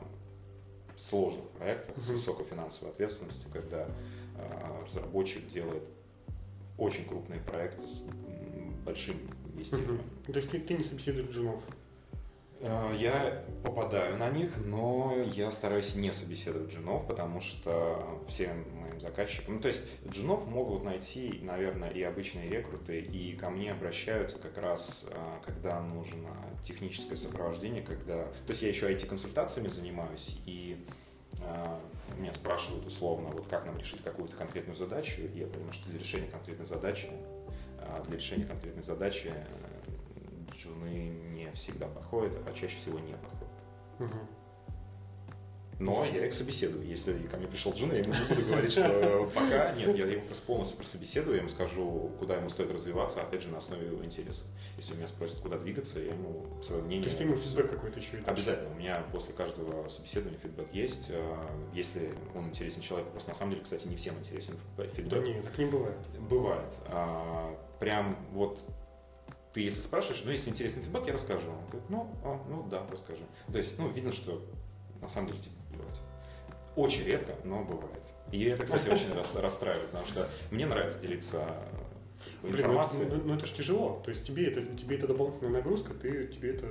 сложных 0.97 1.49
проектах 1.51 2.03
с 2.03 2.09
высокой 2.09 2.45
финансовой 2.45 2.93
ответственностью, 2.93 3.51
когда 3.53 3.87
э, 4.37 4.85
разработчик 4.85 5.47
делает 5.47 5.83
очень 6.79 7.05
крупные 7.07 7.41
проекты 7.41 7.87
с 7.87 8.03
большим 8.85 9.17
инвестированием. 9.53 10.05
То 10.27 10.37
есть 10.37 10.51
ты, 10.51 10.61
ты 10.61 10.75
не 10.75 10.85
собеседуешь 10.85 11.31
джунов? 11.31 11.63
Э, 12.61 12.95
я 12.99 13.45
попадаю 13.63 14.17
на 14.19 14.31
них, 14.31 14.51
но 14.65 15.15
я 15.35 15.51
стараюсь 15.51 15.95
не 15.95 16.13
собеседовать 16.13 16.73
джунов, 16.73 17.07
потому 17.07 17.41
что 17.41 18.23
всем 18.29 18.65
моим 18.95 19.01
заказчикам... 19.01 19.55
Ну, 19.55 19.61
то 19.61 19.69
есть 19.69 19.87
джунов 20.09 20.47
могут 20.49 20.85
найти, 20.85 21.41
наверное, 21.43 21.91
и 21.91 22.03
обычные 22.03 22.49
рекруты, 22.49 23.01
и 23.01 23.37
ко 23.37 23.51
мне 23.51 23.73
обращаются 23.73 24.39
как 24.39 24.57
раз, 24.59 25.07
э, 25.11 25.17
когда 25.45 25.81
нужно 25.81 26.31
техническое 26.63 27.17
сопровождение, 27.17 27.83
когда... 27.83 28.25
То 28.25 28.51
есть 28.51 28.63
я 28.63 28.69
еще 28.69 28.91
IT-консультациями 28.91 29.69
занимаюсь, 29.69 30.39
и 30.47 30.85
э, 31.41 31.81
меня 32.19 32.33
спрашивают 32.35 32.87
условно, 32.87 33.31
вот 33.31 33.47
как 33.49 33.67
нам 33.67 33.77
решить 33.77 34.03
какую-то 34.03 34.37
конкретную 34.37 34.77
задачу, 34.77 35.23
и 35.23 35.39
я 35.39 35.47
понимаю, 35.47 35.73
что 35.73 35.89
для 35.89 35.99
решения 35.99 36.29
конкретной 36.29 36.67
задачи, 36.67 37.11
для 38.07 38.17
решения 38.17 38.47
конкретной 38.47 38.83
задачи 38.83 39.31
джуны 40.53 41.09
не 41.35 41.51
всегда 41.53 41.87
подходят, 41.87 42.35
а 42.47 42.53
чаще 42.53 42.77
всего 42.77 42.99
не 42.99 43.13
подходят. 43.13 43.55
Угу. 44.01 44.44
Но 45.79 46.05
я 46.05 46.27
их 46.27 46.33
собеседую. 46.33 46.87
Если 46.87 47.13
ко 47.27 47.37
мне 47.37 47.47
пришел 47.47 47.73
Джун, 47.73 47.93
я 47.93 48.01
ему 48.01 48.15
не 48.15 48.35
буду 48.35 48.47
говорить, 48.49 48.73
что 48.73 49.31
пока 49.35 49.73
нет, 49.73 49.97
я 49.97 50.07
его 50.07 50.23
просто 50.23 50.47
полностью 50.47 50.77
прособеседую, 50.77 51.35
я 51.35 51.41
ему 51.41 51.49
скажу, 51.49 52.13
куда 52.19 52.37
ему 52.37 52.49
стоит 52.49 52.73
развиваться, 52.73 53.21
опять 53.21 53.43
же, 53.43 53.51
на 53.51 53.59
основе 53.59 53.87
его 53.87 54.05
интереса. 54.05 54.45
Если 54.77 54.95
меня 54.95 55.07
спросят, 55.07 55.39
куда 55.39 55.59
двигаться, 55.59 56.01
я 56.01 56.13
ему 56.13 56.47
свое 56.63 56.83
мнение... 56.83 57.05
То 57.05 57.09
есть 57.09 57.19
ты 57.19 57.25
ему 57.25 57.37
фидбэк 57.37 57.71
какой-то 57.71 57.99
еще 57.99 58.19
и 58.19 58.25
Обязательно. 58.25 58.71
У 58.71 58.79
меня 58.79 59.03
после 59.13 59.35
каждого 59.35 59.89
собеседования 59.89 60.39
фидбэк 60.39 60.69
есть. 60.73 61.07
А, 61.11 61.71
если 61.73 62.13
он 62.35 62.49
интересен 62.49 62.81
человеку, 62.81 63.11
просто 63.11 63.31
на 63.31 63.35
самом 63.35 63.53
деле, 63.53 63.65
кстати, 63.65 63.87
не 63.87 63.97
всем 63.97 64.19
интересен 64.19 64.55
фидбэк. 64.77 65.09
Да 65.09 65.19
нет, 65.19 65.45
так 65.45 65.59
не 65.59 65.67
бывает. 65.67 65.99
Бывает. 66.29 66.71
А, 66.87 67.57
прям 67.81 68.17
вот 68.33 68.61
ты 69.53 69.61
если 69.61 69.81
спрашиваешь, 69.81 70.23
ну, 70.25 70.33
если 70.33 70.51
интересный 70.51 70.83
фидбэк, 70.83 71.07
я 71.07 71.13
расскажу. 71.13 71.51
Он 71.51 71.67
говорит, 71.71 71.91
ну, 71.91 72.11
а, 72.25 72.41
ну 72.49 72.67
да, 72.69 72.83
расскажи. 72.91 73.23
То 73.53 73.59
есть, 73.59 73.79
ну, 73.79 73.89
видно, 73.89 74.11
что 74.11 74.45
на 75.01 75.09
самом 75.09 75.29
деле 75.29 75.41
тебе 75.41 75.55
плевать. 75.75 76.01
Очень 76.77 77.05
редко, 77.05 77.35
но 77.45 77.63
бывает. 77.63 78.03
И 78.33 78.45
это, 78.45 78.65
кстати, 78.65 78.89
очень 78.89 79.13
расстраивает, 79.41 79.87
потому 79.87 80.07
что 80.07 80.29
мне 80.51 80.67
нравится 80.67 80.99
делиться 81.01 81.47
ну, 82.43 82.51
информацией. 82.51 83.07
Ну, 83.09 83.21
ну, 83.25 83.35
это 83.35 83.47
же 83.47 83.53
тяжело. 83.53 84.03
То 84.05 84.11
есть 84.11 84.27
тебе 84.27 84.49
это, 84.49 84.65
тебе 84.65 84.97
это 84.97 85.07
дополнительная 85.07 85.53
нагрузка, 85.53 85.95
ты, 85.95 86.27
тебе 86.27 86.55
это 86.55 86.67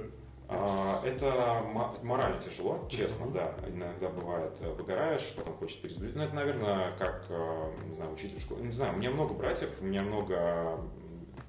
а, 0.50 1.01
это 1.05 1.63
морально 2.03 2.39
тяжело, 2.39 2.86
честно, 2.89 3.25
mm-hmm. 3.25 3.33
да. 3.33 3.55
Иногда 3.67 4.10
бывает, 4.10 4.57
э, 4.60 4.72
выгораешь, 4.74 5.33
потом 5.36 5.55
хочешь 5.55 5.77
перезагрузить. 5.77 6.15
Ну, 6.15 6.24
это, 6.24 6.36
наверное, 6.36 6.91
как, 6.98 7.25
э, 7.29 7.72
не 7.86 7.93
знаю, 7.93 8.13
учитель 8.13 8.38
в 8.38 8.41
школе. 8.41 8.63
Не 8.63 8.74
знаю, 8.74 8.93
у 8.93 8.98
меня 8.98 9.10
много 9.12 9.33
братьев, 9.33 9.69
у 9.81 9.86
меня 9.86 10.03
много 10.03 10.79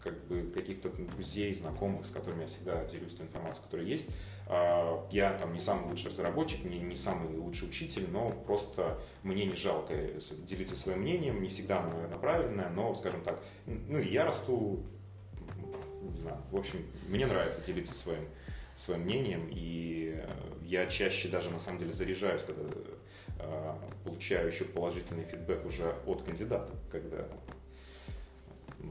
как 0.04 0.26
бы 0.26 0.42
каких-то 0.52 0.90
друзей, 0.90 1.54
знакомых, 1.54 2.04
с 2.04 2.11
которыми 2.11 2.42
я 2.42 2.46
всегда 2.46 2.84
делюсь 2.84 3.14
той 3.14 3.25
информацией, 3.25 3.64
которая 3.64 3.87
есть. 3.87 4.06
А, 4.46 5.08
я 5.11 5.32
там 5.32 5.54
не 5.54 5.58
самый 5.58 5.88
лучший 5.88 6.11
разработчик, 6.11 6.62
не, 6.64 6.78
не 6.78 6.94
самый 6.94 7.34
лучший 7.38 7.68
учитель, 7.68 8.06
но 8.11 8.30
просто 8.30 9.00
мне 9.23 9.46
не 9.46 9.54
жалко 9.54 9.94
делиться 10.46 10.76
своим 10.76 11.00
мнением, 11.00 11.42
не 11.42 11.49
всегда 11.49 11.80
оно, 11.80 11.94
наверное, 11.94 12.18
правильное, 12.18 12.68
но, 12.68 12.94
скажем 12.94 13.23
так, 13.23 13.42
ну 13.64 13.99
и 13.99 14.08
я 14.08 14.26
расту, 14.26 14.84
не 16.02 16.18
знаю, 16.18 16.42
в 16.52 16.56
общем, 16.56 16.80
мне 17.08 17.26
нравится 17.26 17.64
делиться 17.64 17.94
своим, 17.94 18.28
своим 18.75 19.00
мнением, 19.00 19.49
и 19.50 20.23
я 20.62 20.87
чаще 20.87 21.28
даже 21.28 21.49
на 21.49 21.58
самом 21.58 21.78
деле 21.78 21.94
заряжаюсь, 21.94 22.42
когда 22.42 22.62
а, 23.38 23.78
получаю 24.04 24.49
еще 24.49 24.66
положительный 24.66 25.25
фидбэк 25.25 25.64
уже 25.64 25.94
от 26.04 26.23
кандидата, 26.23 26.73
когда 26.90 27.26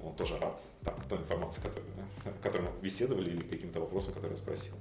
он 0.04 0.16
тоже 0.16 0.38
рад 0.40 0.62
там, 0.84 0.96
той 1.10 1.20
информации, 1.20 1.62
которую, 1.62 1.92
о 2.26 2.32
которой 2.44 2.64
мы 2.64 2.82
беседовали, 2.82 3.30
или 3.32 3.42
каким-то 3.42 3.80
вопросом, 3.82 4.14
который 4.14 4.32
я 4.32 4.38
спросил. 4.38 4.74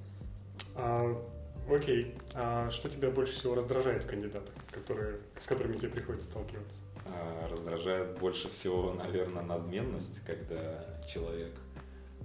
А, 0.75 1.23
окей. 1.69 2.15
А 2.35 2.71
что 2.71 2.89
тебя 2.89 3.11
больше 3.11 3.33
всего 3.33 3.55
раздражает 3.55 4.05
в 4.05 4.07
кандидатах, 4.07 4.55
которые, 4.71 5.21
с 5.39 5.47
которыми 5.47 5.77
тебе 5.77 5.89
приходится 5.89 6.29
сталкиваться? 6.29 6.81
А, 7.07 7.49
раздражает 7.49 8.19
больше 8.19 8.49
всего, 8.49 8.93
наверное, 8.93 9.43
надменность, 9.43 10.25
когда 10.25 10.87
человек 11.07 11.53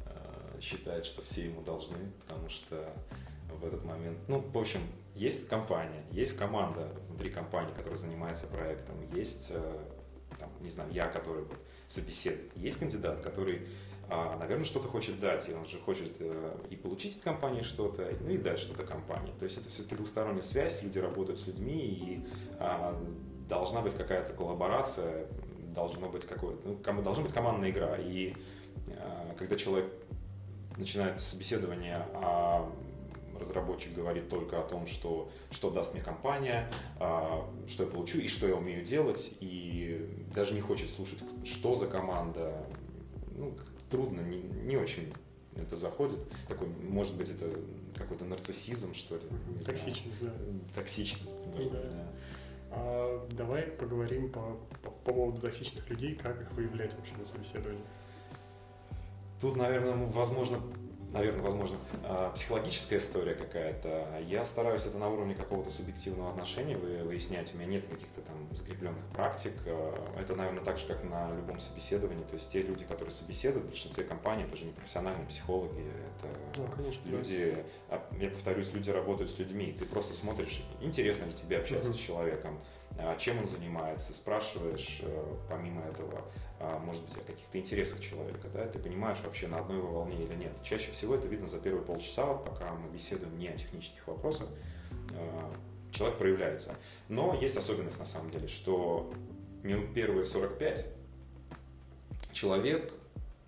а, 0.06 0.62
считает, 0.62 1.06
что 1.06 1.22
все 1.22 1.46
ему 1.46 1.62
должны, 1.62 1.98
потому 2.26 2.50
что 2.50 2.94
в 3.52 3.66
этот 3.66 3.84
момент, 3.84 4.18
ну, 4.28 4.40
в 4.40 4.58
общем, 4.58 4.82
есть 5.16 5.48
компания, 5.48 6.04
есть 6.12 6.38
команда 6.38 6.92
внутри 7.10 7.32
компании, 7.32 7.74
которая 7.74 7.98
занимается 7.98 8.48
проектом, 8.48 8.96
есть, 9.14 9.48
э, 9.50 9.78
там, 10.38 10.50
не 10.62 10.70
знаю, 10.70 10.92
я, 10.92 11.08
который 11.08 11.44
вот 11.44 11.58
собеседует, 11.88 12.56
есть 12.56 12.80
кандидат, 12.80 13.22
который 13.22 13.68
а, 14.10 14.38
наверное, 14.38 14.64
что-то 14.64 14.88
хочет 14.88 15.20
дать, 15.20 15.50
и 15.50 15.54
он 15.54 15.66
же 15.66 15.80
хочет 15.80 16.14
э, 16.20 16.58
и 16.70 16.78
получить 16.78 17.18
от 17.18 17.24
компании 17.24 17.62
что-то, 17.62 18.08
ну 18.22 18.30
и 18.30 18.38
дать 18.38 18.58
что-то 18.58 18.84
компании. 18.84 19.34
То 19.38 19.44
есть 19.44 19.58
это 19.58 19.68
все-таки 19.68 19.96
двусторонняя 19.96 20.42
связь, 20.42 20.82
люди 20.82 20.98
работают 20.98 21.42
с 21.42 21.48
людьми, 21.48 21.78
и 21.78 22.26
а, 22.58 22.98
должна 23.50 23.82
быть 23.82 23.96
какая-то 23.96 24.32
коллаборация, 24.32 25.28
должно 25.76 26.08
быть 26.08 26.26
какое-то, 26.26 26.70
ну, 26.70 27.02
должна 27.02 27.24
быть 27.24 27.34
командная 27.34 27.70
игра. 27.70 27.98
И 27.98 28.34
а, 28.98 29.36
когда 29.38 29.58
человек 29.58 29.92
начинает 30.78 31.20
собеседование, 31.20 32.06
разработчик 33.40 33.94
говорит 33.94 34.30
только 34.30 34.60
о 34.60 34.64
том, 34.64 34.88
что, 34.88 35.30
что 35.52 35.70
даст 35.70 35.94
мне 35.94 36.02
компания, 36.02 36.70
что 36.98 37.84
я 37.84 37.90
получу 37.90 38.20
и 38.20 38.28
что 38.28 38.48
я 38.48 38.56
умею 38.56 38.84
делать, 38.84 39.32
и 39.40 40.26
даже 40.34 40.54
не 40.54 40.62
хочет 40.62 40.90
слушать, 40.90 41.20
что 41.44 41.76
за 41.76 41.88
команда, 41.88 42.66
ну, 43.36 43.56
трудно, 43.90 44.22
не, 44.22 44.42
не 44.42 44.78
очень 44.78 45.14
это 45.56 45.76
заходит. 45.76 46.20
Такой, 46.48 46.68
может 46.68 47.16
быть, 47.16 47.30
это 47.30 47.50
какой-то 47.98 48.26
нарциссизм, 48.26 48.94
что 48.94 49.16
ли. 49.16 49.24
Токсичность, 49.66 50.22
да. 50.22 50.34
Токсичность, 50.76 51.52
да. 51.72 52.08
А, 52.70 53.28
давай 53.32 53.64
поговорим 53.64 54.32
по, 54.32 54.60
по, 54.84 54.92
по 54.92 55.12
поводу 55.14 55.42
токсичных 55.42 55.90
людей, 55.90 56.16
как 56.16 56.42
их 56.42 56.52
выявлять 56.52 56.94
вообще 56.96 57.16
на 57.16 57.26
собеседовании. 57.26 57.84
Тут, 59.42 59.56
наверное, 59.56 59.94
возможно, 60.08 60.60
наверное, 61.12 61.42
возможно, 61.42 61.78
а, 62.04 62.32
психологическая 62.32 63.00
история 63.00 63.36
какая-то. 63.36 64.08
Я 64.28 64.44
стараюсь 64.44 64.86
это 64.86 64.98
на 64.98 65.10
уровне 65.10 65.36
какого-то 65.36 65.70
субъективного 65.70 66.32
отношения 66.32 66.78
выяснять. 66.78 67.54
У 67.54 67.58
меня 67.58 67.68
нет 67.68 67.88
каких-то 67.88 68.22
там 68.22 68.36
закрепленных 68.56 69.04
практик. 69.14 69.54
А, 69.66 70.20
это, 70.20 70.36
наверное, 70.36 70.64
так 70.64 70.78
же, 70.78 70.88
как 70.88 71.04
на 71.04 71.34
любом 71.36 71.60
собеседовании. 71.60 72.24
То 72.24 72.36
есть 72.36 72.50
те 72.52 72.62
люди, 72.62 72.86
которые 72.86 73.12
собеседуют, 73.12 73.66
в 73.66 73.70
большинстве 73.70 74.04
компаний, 74.04 74.44
это 74.44 74.56
же 74.56 74.66
не 74.66 74.72
профессиональные 74.72 75.28
психологи. 75.28 75.82
Это 75.82 76.28
ну, 76.58 76.68
конечно, 76.76 77.08
люди, 77.10 77.64
да. 77.90 78.02
я 78.20 78.30
повторюсь, 78.30 78.72
люди 78.74 78.90
работают 78.90 79.32
с 79.32 79.40
людьми. 79.40 79.76
Ты 79.78 79.86
просто 79.86 80.14
смотришь, 80.14 80.64
интересно 80.82 81.26
ли 81.26 81.34
тебе 81.34 81.58
общаться 81.58 81.92
uh-huh. 81.92 81.94
с 81.94 81.98
человеком 81.98 82.60
а, 83.00 83.16
чем 83.16 83.40
он 83.40 83.48
занимается, 83.48 84.14
спрашиваешь 84.14 85.02
э, 85.04 85.36
помимо 85.50 85.84
этого, 85.84 86.24
а, 86.47 86.47
может 86.60 87.04
быть, 87.06 87.18
о 87.18 87.20
каких-то 87.22 87.60
интересах 87.60 88.00
человека, 88.00 88.48
да, 88.54 88.66
ты 88.68 88.80
понимаешь 88.80 89.20
вообще 89.24 89.48
на 89.48 89.60
одной 89.60 89.80
волне 89.80 90.24
или 90.24 90.34
нет. 90.34 90.52
Чаще 90.64 90.92
всего 90.92 91.16
это 91.16 91.28
видно 91.28 91.48
за 91.48 91.60
первые 91.60 91.84
полчаса, 91.84 92.34
пока 92.34 92.74
мы 92.74 92.90
беседуем 92.90 93.38
не 93.38 93.48
о 93.48 93.58
технических 93.58 94.08
вопросах, 94.08 94.48
а, 95.14 95.54
человек 95.92 96.18
проявляется. 96.18 96.76
Но 97.10 97.38
есть 97.40 97.58
особенность 97.58 98.00
на 98.00 98.06
самом 98.06 98.32
деле, 98.32 98.48
что 98.48 99.14
минут 99.64 99.94
первые 99.94 100.24
45 100.24 100.88
человек, 102.32 102.94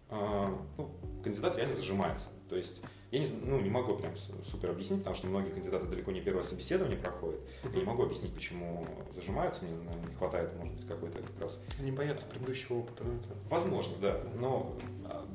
ну, 0.10 0.92
кандидат 1.24 1.56
реально 1.58 1.75
зажимается. 1.75 2.30
То 2.50 2.56
есть 2.56 2.82
я 3.12 3.20
не, 3.20 3.28
ну, 3.44 3.60
не 3.60 3.70
могу 3.70 3.96
прям 3.96 4.13
супер 4.44 4.70
объяснить, 4.70 5.00
потому 5.00 5.16
что 5.16 5.28
многие 5.28 5.50
кандидаты 5.50 5.88
далеко 5.88 6.12
не 6.12 6.22
первое 6.22 6.44
собеседование 6.44 6.98
проходят. 6.98 7.39
Я 7.63 7.80
не 7.80 7.84
могу 7.84 8.04
объяснить, 8.04 8.34
почему 8.34 8.86
зажимаются, 9.16 9.63
мне 9.63 9.74
наверное, 9.75 10.10
не 10.10 10.16
хватает, 10.16 10.56
может 10.58 10.75
быть, 10.75 10.88
какой-то 10.88 11.20
как 11.20 11.42
раз... 11.42 11.63
Не 11.80 11.92
боятся 11.92 12.28
предыдущего 12.28 12.78
опыта. 12.78 13.04
Это... 13.04 13.36
Возможно, 13.50 13.96
да, 14.00 14.22
но... 14.38 14.78
А, 15.06 15.28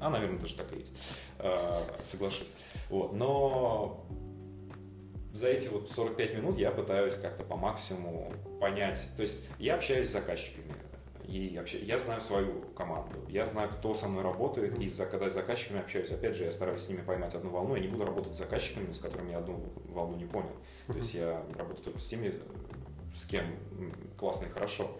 а, 0.00 0.10
наверное, 0.10 0.38
даже 0.38 0.56
так 0.56 0.72
и 0.72 0.80
есть. 0.80 1.22
А, 1.38 1.82
соглашусь. 2.02 2.52
Вот. 2.88 3.12
Но 3.12 4.06
за 5.32 5.48
эти 5.48 5.68
вот 5.68 5.90
45 5.90 6.34
минут 6.34 6.58
я 6.58 6.70
пытаюсь 6.70 7.16
как-то 7.16 7.44
по 7.44 7.56
максимуму 7.56 8.32
понять. 8.58 9.06
То 9.16 9.22
есть 9.22 9.44
я 9.58 9.74
общаюсь 9.74 10.08
с 10.08 10.12
заказчиками, 10.12 10.72
и 11.26 11.56
вообще, 11.58 11.78
я 11.78 11.98
знаю 11.98 12.20
свою 12.20 12.62
команду, 12.76 13.18
я 13.28 13.46
знаю, 13.46 13.68
кто 13.70 13.94
со 13.94 14.08
мной 14.08 14.22
работает, 14.22 14.78
и 14.78 14.88
за, 14.88 15.06
когда 15.06 15.28
с 15.28 15.34
заказчиками 15.34 15.80
общаюсь, 15.80 16.10
опять 16.10 16.36
же, 16.36 16.44
я 16.44 16.52
стараюсь 16.52 16.82
с 16.82 16.88
ними 16.88 17.02
поймать 17.02 17.34
одну 17.34 17.50
волну, 17.50 17.74
я 17.74 17.82
не 17.82 17.88
буду 17.88 18.04
работать 18.04 18.34
с 18.34 18.38
заказчиками, 18.38 18.92
с 18.92 18.98
которыми 18.98 19.32
я 19.32 19.38
одну 19.38 19.60
волну 19.88 20.16
не 20.16 20.24
понял. 20.24 20.52
То 20.86 20.94
есть 20.94 21.14
я 21.14 21.42
работаю 21.58 21.84
только 21.84 21.98
с 21.98 22.06
теми, 22.06 22.32
с 23.12 23.26
кем 23.26 23.44
классно 24.16 24.46
и 24.46 24.48
хорошо. 24.50 24.90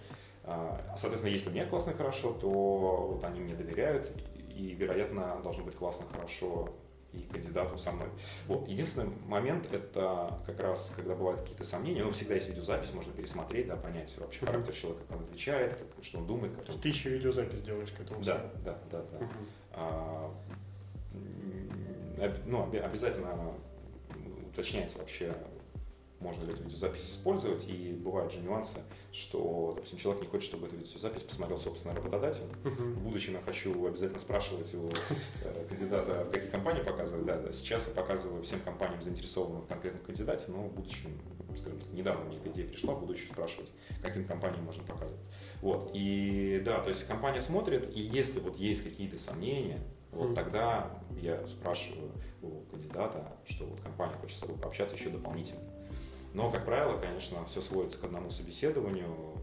А, 0.42 0.95
соответственно, 0.97 1.33
если 1.33 1.50
мне 1.50 1.64
классно 1.64 1.90
и 1.90 1.95
хорошо, 1.95 2.33
то 2.33 2.49
вот 2.49 3.25
они 3.25 3.40
мне 3.40 3.54
доверяют, 3.54 4.12
и, 4.54 4.75
вероятно, 4.75 5.40
должно 5.42 5.64
быть 5.64 5.76
классно, 5.76 6.06
хорошо 6.11 6.75
и 7.17 7.23
кандидату 7.33 7.79
со 7.79 7.93
мной. 7.93 8.09
Вот. 8.47 8.69
Единственный 8.69 9.11
момент 9.27 9.67
это 9.73 10.39
как 10.47 10.61
раз, 10.61 10.93
когда 10.95 11.15
бывают 11.15 11.41
какие-то 11.41 11.65
сомнения, 11.65 12.05
ну, 12.05 12.11
всегда 12.11 12.35
есть 12.35 12.49
видеозапись, 12.49 12.93
можно 12.93 13.13
пересмотреть, 13.13 13.69
да, 13.69 13.77
понять 13.77 14.17
вообще 14.19 14.41
uh-huh. 14.41 14.47
характер 14.47 14.75
человека, 14.75 15.05
как 15.09 15.19
он 15.19 15.25
отвечает, 15.25 15.83
что 16.03 16.19
он 16.19 16.27
думает. 16.27 16.55
Как 16.55 16.65
То 16.65 16.73
есть 16.73 16.83
ты 16.83 16.89
еще 16.89 17.11
видеозапись 17.11 17.61
делаешь 17.63 17.91
к 17.91 18.01
этому? 18.01 18.23
Да, 18.23 18.51
да, 18.65 18.79
да, 18.91 19.03
да. 19.13 19.19
Uh-huh. 19.19 19.49
А, 19.73 20.35
ну, 22.47 22.63
обязательно 22.63 23.55
уточняется 24.49 24.99
вообще 24.99 25.35
можно 26.21 26.45
ли 26.45 26.53
эту 26.53 26.63
видеозапись 26.63 27.11
использовать, 27.11 27.69
и 27.69 27.93
бывают 27.93 28.33
же 28.33 28.41
нюансы, 28.41 28.79
что, 29.13 29.73
допустим, 29.75 29.99
человек 29.99 30.23
не 30.23 30.29
хочет, 30.29 30.49
чтобы 30.49 30.67
эту 30.67 30.77
видеозапись 30.77 31.23
посмотрел, 31.23 31.59
собственно, 31.59 31.95
работодатель. 31.95 32.45
Uh-huh. 32.65 32.95
В 32.95 33.03
будущем 33.03 33.35
я 33.35 33.41
хочу 33.41 33.87
обязательно 33.87 34.19
спрашивать 34.19 34.75
у 34.75 34.89
э, 35.45 35.67
кандидата, 35.69 36.25
в 36.25 36.31
какие 36.31 36.51
компании 36.51 36.83
показывать. 36.83 37.27
Да, 37.27 37.39
да, 37.39 37.53
сейчас 37.53 37.87
я 37.89 37.95
показываю 37.95 38.43
всем 38.43 38.61
компаниям, 38.61 39.03
заинтересованным 39.03 39.63
в 39.63 39.67
конкретном 39.67 40.03
кандидате, 40.03 40.45
но 40.49 40.63
в 40.65 40.73
будущем, 40.73 41.21
скажем 41.59 41.81
так, 41.81 41.93
недавно 41.93 42.25
мне 42.25 42.39
эта 42.39 42.49
идея 42.51 42.69
пришла, 42.69 42.95
буду 42.95 43.13
еще 43.13 43.27
спрашивать, 43.27 43.71
каким 44.03 44.25
компаниям 44.27 44.65
можно 44.65 44.85
показывать. 44.85 45.25
Вот, 45.61 45.91
и 45.95 46.63
да, 46.65 46.81
то 46.81 46.89
есть 46.89 47.07
компания 47.07 47.41
смотрит, 47.41 47.95
и 47.95 48.01
если 48.01 48.41
вот 48.41 48.57
есть 48.57 48.85
какие-то 48.85 49.19
сомнения, 49.19 49.81
вот 50.13 50.35
тогда 50.35 50.91
я 51.21 51.47
спрашиваю 51.47 52.11
у 52.43 52.61
кандидата, 52.71 53.37
что 53.45 53.67
вот 53.67 53.81
компания 53.81 54.15
хочет 54.15 54.37
с 54.37 54.41
тобой 54.41 54.57
пообщаться 54.57 54.97
еще 54.97 55.11
дополнительно. 55.11 55.61
Но, 56.37 56.50
как 56.50 56.66
правило, 56.66 56.99
конечно, 56.99 57.47
все 57.47 57.62
сводится 57.62 57.99
к 57.99 58.05
одному 58.05 58.28
собеседованию. 58.28 59.40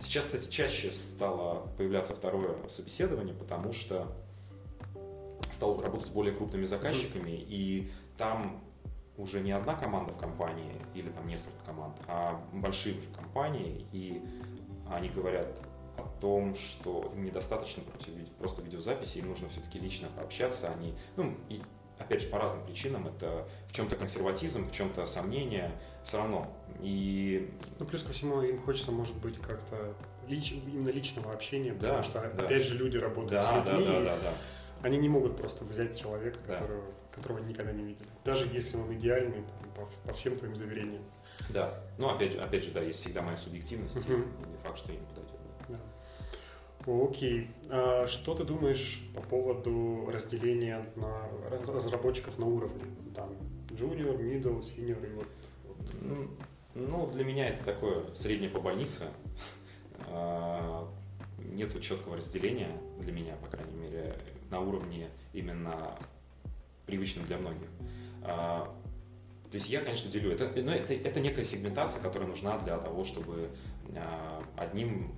Сейчас, 0.00 0.24
кстати, 0.24 0.50
чаще 0.50 0.90
стало 0.90 1.68
появляться 1.78 2.16
второе 2.16 2.68
собеседование, 2.68 3.32
потому 3.32 3.72
что 3.72 4.08
стал 5.52 5.80
работать 5.80 6.08
с 6.08 6.10
более 6.10 6.34
крупными 6.34 6.64
заказчиками, 6.64 7.30
и 7.30 7.92
там 8.18 8.60
уже 9.16 9.38
не 9.38 9.52
одна 9.52 9.76
команда 9.76 10.14
в 10.14 10.18
компании 10.18 10.72
или 10.94 11.10
там 11.10 11.28
несколько 11.28 11.64
команд, 11.64 11.96
а 12.08 12.44
большие 12.52 12.98
уже 12.98 13.08
компании, 13.10 13.86
и 13.92 14.20
они 14.90 15.10
говорят 15.10 15.56
о 15.96 16.02
том, 16.20 16.56
что 16.56 17.08
им 17.14 17.22
недостаточно 17.22 17.84
просто 18.40 18.62
видеозаписи, 18.62 19.18
им 19.18 19.28
нужно 19.28 19.48
все-таки 19.48 19.78
лично 19.78 20.08
пообщаться. 20.16 20.72
Они, 20.72 20.92
ну, 21.14 21.36
и 21.48 21.62
опять 21.98 22.22
же, 22.22 22.28
по 22.28 22.38
разным 22.38 22.64
причинам. 22.64 23.06
Это 23.06 23.48
в 23.68 23.72
чем-то 23.72 23.96
консерватизм, 23.96 24.68
в 24.68 24.72
чем-то 24.72 25.06
сомнение, 25.06 25.72
все 26.04 26.18
равно. 26.18 26.52
И... 26.80 27.50
Ну, 27.78 27.86
плюс 27.86 28.02
ко 28.02 28.12
всему, 28.12 28.42
им 28.42 28.58
хочется, 28.58 28.92
может 28.92 29.16
быть, 29.16 29.40
как-то 29.40 29.94
лич... 30.28 30.52
именно 30.52 30.90
личного 30.90 31.32
общения, 31.32 31.72
да, 31.72 31.80
потому 31.80 32.02
что, 32.02 32.20
да. 32.20 32.44
опять 32.44 32.64
же, 32.64 32.76
люди 32.76 32.96
работают 32.96 33.42
да, 33.42 33.42
с 33.42 33.66
людьми, 33.66 33.86
да, 33.86 33.92
да, 33.92 34.04
да, 34.04 34.16
да. 34.22 34.32
они 34.82 34.98
не 34.98 35.08
могут 35.08 35.36
просто 35.36 35.64
взять 35.64 35.98
человека, 35.98 36.38
которого, 36.40 36.84
да. 36.84 37.14
которого 37.14 37.38
никогда 37.44 37.72
не 37.72 37.84
видели. 37.84 38.08
Даже 38.24 38.46
если 38.46 38.76
он 38.76 38.92
идеальный 38.94 39.42
там, 39.42 39.70
по, 39.74 40.08
по 40.08 40.12
всем 40.12 40.36
твоим 40.36 40.56
заверениям. 40.56 41.02
Да, 41.50 41.74
ну, 41.98 42.08
опять, 42.08 42.36
опять 42.36 42.64
же, 42.64 42.72
да, 42.72 42.80
есть 42.80 43.00
всегда 43.00 43.22
моя 43.22 43.36
субъективность, 43.36 43.96
uh-huh. 43.96 44.44
и 44.44 44.48
не 44.50 44.56
факт, 44.56 44.78
что 44.78 44.92
я 44.92 44.98
не 44.98 45.06
подойдет. 45.06 45.35
Да. 46.86 46.92
Окей. 47.04 47.50
А 47.68 48.06
что 48.06 48.34
ты 48.34 48.44
думаешь 48.44 49.02
по 49.14 49.20
поводу 49.20 50.08
разделения 50.10 50.86
на 50.96 51.28
разработчиков 51.50 52.38
на 52.38 52.46
уровне? 52.46 52.84
Там 53.14 53.32
junior, 53.70 54.16
middle, 54.18 54.60
senior 54.60 55.04
и 55.06 55.12
вот, 55.14 55.26
вот. 55.64 56.30
Ну, 56.74 57.06
для 57.06 57.24
меня 57.24 57.48
это 57.48 57.64
такое 57.64 58.12
среднее 58.14 58.50
по 58.50 58.60
больнице. 58.60 59.04
А, 60.08 60.88
нету 61.38 61.80
четкого 61.80 62.16
разделения 62.16 62.70
для 63.00 63.12
меня, 63.12 63.34
по 63.36 63.48
крайней 63.48 63.76
мере, 63.76 64.16
на 64.50 64.60
уровне 64.60 65.08
именно 65.32 65.98
привычном 66.86 67.24
для 67.26 67.38
многих. 67.38 67.68
А, 68.22 68.72
то 69.50 69.56
есть 69.56 69.68
я, 69.68 69.80
конечно, 69.80 70.10
делю. 70.10 70.32
Это, 70.32 70.50
но 70.60 70.72
это, 70.72 70.92
это 70.92 71.20
некая 71.20 71.44
сегментация, 71.44 72.02
которая 72.02 72.28
нужна 72.28 72.58
для 72.58 72.76
того, 72.78 73.04
чтобы 73.04 73.50
одним, 74.56 75.14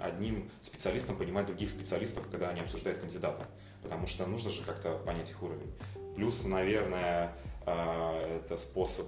одним 0.00 0.50
специалистом 0.60 1.16
понимать 1.16 1.46
других 1.46 1.70
специалистов, 1.70 2.26
когда 2.30 2.50
они 2.50 2.60
обсуждают 2.60 3.00
кандидата. 3.00 3.46
Потому 3.82 4.06
что 4.06 4.26
нужно 4.26 4.50
же 4.50 4.64
как-то 4.64 4.98
понять 4.98 5.30
их 5.30 5.42
уровень. 5.42 5.72
Плюс, 6.16 6.44
наверное, 6.44 7.34
а, 7.66 8.38
это 8.38 8.56
способ 8.56 9.06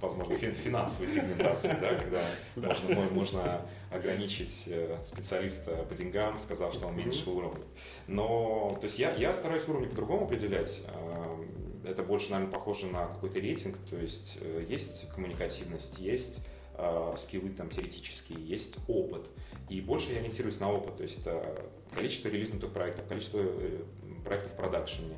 возможно, 0.00 0.34
финансовой 0.34 1.08
сегментации, 1.08 1.76
да, 1.80 1.94
когда 1.94 2.30
можно, 2.56 3.02
можно 3.10 3.66
ограничить 3.90 4.64
э, 4.66 4.98
специалиста 5.02 5.84
по 5.88 5.94
деньгам, 5.94 6.38
сказав, 6.38 6.74
что 6.74 6.86
он 6.86 6.96
меньше 6.96 7.28
уровня. 7.28 7.64
Но, 8.06 8.76
то 8.80 8.84
есть 8.84 8.98
я, 8.98 9.14
я 9.14 9.32
стараюсь 9.34 9.68
уровни 9.68 9.86
по-другому 9.86 10.24
определять. 10.24 10.82
Э, 10.86 11.44
это 11.84 12.02
больше, 12.02 12.30
наверное, 12.30 12.52
похоже 12.52 12.86
на 12.86 13.06
какой-то 13.06 13.40
рейтинг, 13.40 13.76
то 13.88 13.96
есть 13.96 14.38
э, 14.40 14.64
есть 14.68 15.08
коммуникативность, 15.10 15.98
есть 15.98 16.40
скиллы 17.16 17.50
там 17.50 17.70
теоретические, 17.70 18.38
есть 18.40 18.76
опыт. 18.86 19.28
И 19.68 19.80
больше 19.80 20.12
я 20.12 20.20
ориентируюсь 20.20 20.60
на 20.60 20.72
опыт, 20.72 20.96
то 20.96 21.02
есть 21.02 21.18
это 21.18 21.64
количество 21.92 22.28
релизнутых 22.28 22.72
проектов, 22.72 23.06
количество 23.06 23.42
проектов 24.24 24.52
в 24.52 24.56
продакшене, 24.56 25.16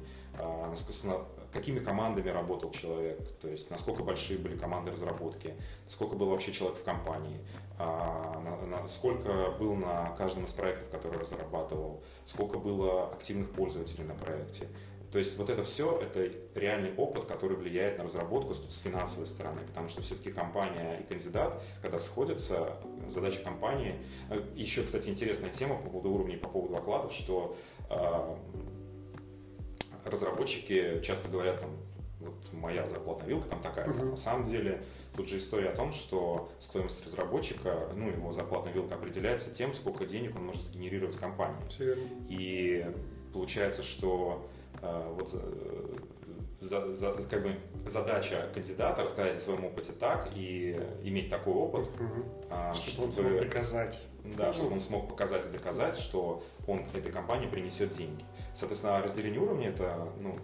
какими 1.52 1.80
командами 1.80 2.28
работал 2.28 2.70
человек, 2.70 3.20
то 3.40 3.48
есть 3.48 3.70
насколько 3.70 4.02
большие 4.02 4.38
были 4.38 4.56
команды 4.56 4.92
разработки, 4.92 5.54
сколько 5.86 6.14
было 6.14 6.30
вообще 6.30 6.52
человек 6.52 6.78
в 6.78 6.84
компании, 6.84 7.40
а, 7.78 8.86
сколько 8.88 9.50
был 9.58 9.74
на 9.74 10.10
каждом 10.16 10.44
из 10.44 10.52
проектов, 10.52 10.90
который 10.90 11.18
разрабатывал, 11.18 12.02
сколько 12.24 12.58
было 12.58 13.08
активных 13.08 13.50
пользователей 13.50 14.04
на 14.04 14.14
проекте. 14.14 14.68
То 15.12 15.18
есть 15.18 15.36
вот 15.36 15.50
это 15.50 15.64
все, 15.64 15.98
это 16.00 16.30
реальный 16.54 16.94
опыт, 16.94 17.24
который 17.24 17.56
влияет 17.56 17.98
на 17.98 18.04
разработку 18.04 18.54
с 18.54 18.78
финансовой 18.78 19.26
стороны, 19.26 19.62
потому 19.66 19.88
что 19.88 20.02
все-таки 20.02 20.30
компания 20.30 20.98
и 21.00 21.02
кандидат, 21.02 21.60
когда 21.82 21.98
сходятся, 21.98 22.76
задача 23.08 23.42
компании... 23.42 23.96
Э, 24.30 24.40
Еще, 24.54 24.84
кстати, 24.84 25.08
интересная 25.08 25.50
тема 25.50 25.76
по 25.76 25.88
поводу 25.88 26.10
уровней, 26.12 26.36
по 26.36 26.48
поводу 26.48 26.76
окладов, 26.76 27.12
что 27.12 27.56
а, 27.88 28.38
разработчики 30.04 31.00
часто 31.02 31.28
говорят 31.28 31.60
там, 31.60 31.70
вот 32.20 32.52
моя 32.52 32.86
зарплатная 32.86 33.28
вилка 33.28 33.48
там 33.48 33.62
такая. 33.62 33.88
Uh-huh. 33.88 34.10
На 34.10 34.16
самом 34.16 34.46
деле 34.46 34.84
тут 35.16 35.28
же 35.28 35.38
история 35.38 35.70
о 35.70 35.76
том, 35.76 35.92
что 35.92 36.52
стоимость 36.60 37.04
разработчика, 37.04 37.88
ну, 37.96 38.10
его 38.10 38.30
зарплатная 38.32 38.72
вилка 38.72 38.94
определяется 38.94 39.50
тем, 39.50 39.74
сколько 39.74 40.04
денег 40.04 40.36
он 40.36 40.46
может 40.46 40.62
сгенерировать 40.62 41.16
компании. 41.16 41.56
И 42.28 42.86
получается, 43.32 43.82
что 43.82 44.46
э, 44.46 44.59
вот 44.82 45.34
за, 46.60 46.92
за, 46.92 47.12
как 47.28 47.42
бы 47.42 47.58
задача 47.86 48.50
кандидата 48.52 49.02
рассказать 49.02 49.36
о 49.36 49.40
своем 49.40 49.64
опыте 49.64 49.92
так 49.92 50.28
и 50.34 50.78
иметь 51.02 51.30
такой 51.30 51.54
опыт, 51.54 51.88
угу. 51.88 52.24
а, 52.50 52.72
чтобы, 52.74 52.90
чтобы 52.90 53.06
он 53.06 53.12
смог 53.12 53.40
доказать. 53.42 54.00
Да, 54.36 54.48
угу. 54.48 54.52
чтобы 54.52 54.72
он 54.72 54.80
смог 54.82 55.08
показать 55.08 55.46
и 55.46 55.50
доказать, 55.50 55.96
что 55.96 56.42
он 56.66 56.80
этой 56.94 57.10
компании 57.10 57.46
принесет 57.46 57.96
деньги. 57.96 58.22
Соответственно, 58.52 59.00
разделение 59.00 59.40
уровня 59.40 59.70
это 59.70 60.08
ну, 60.20 60.38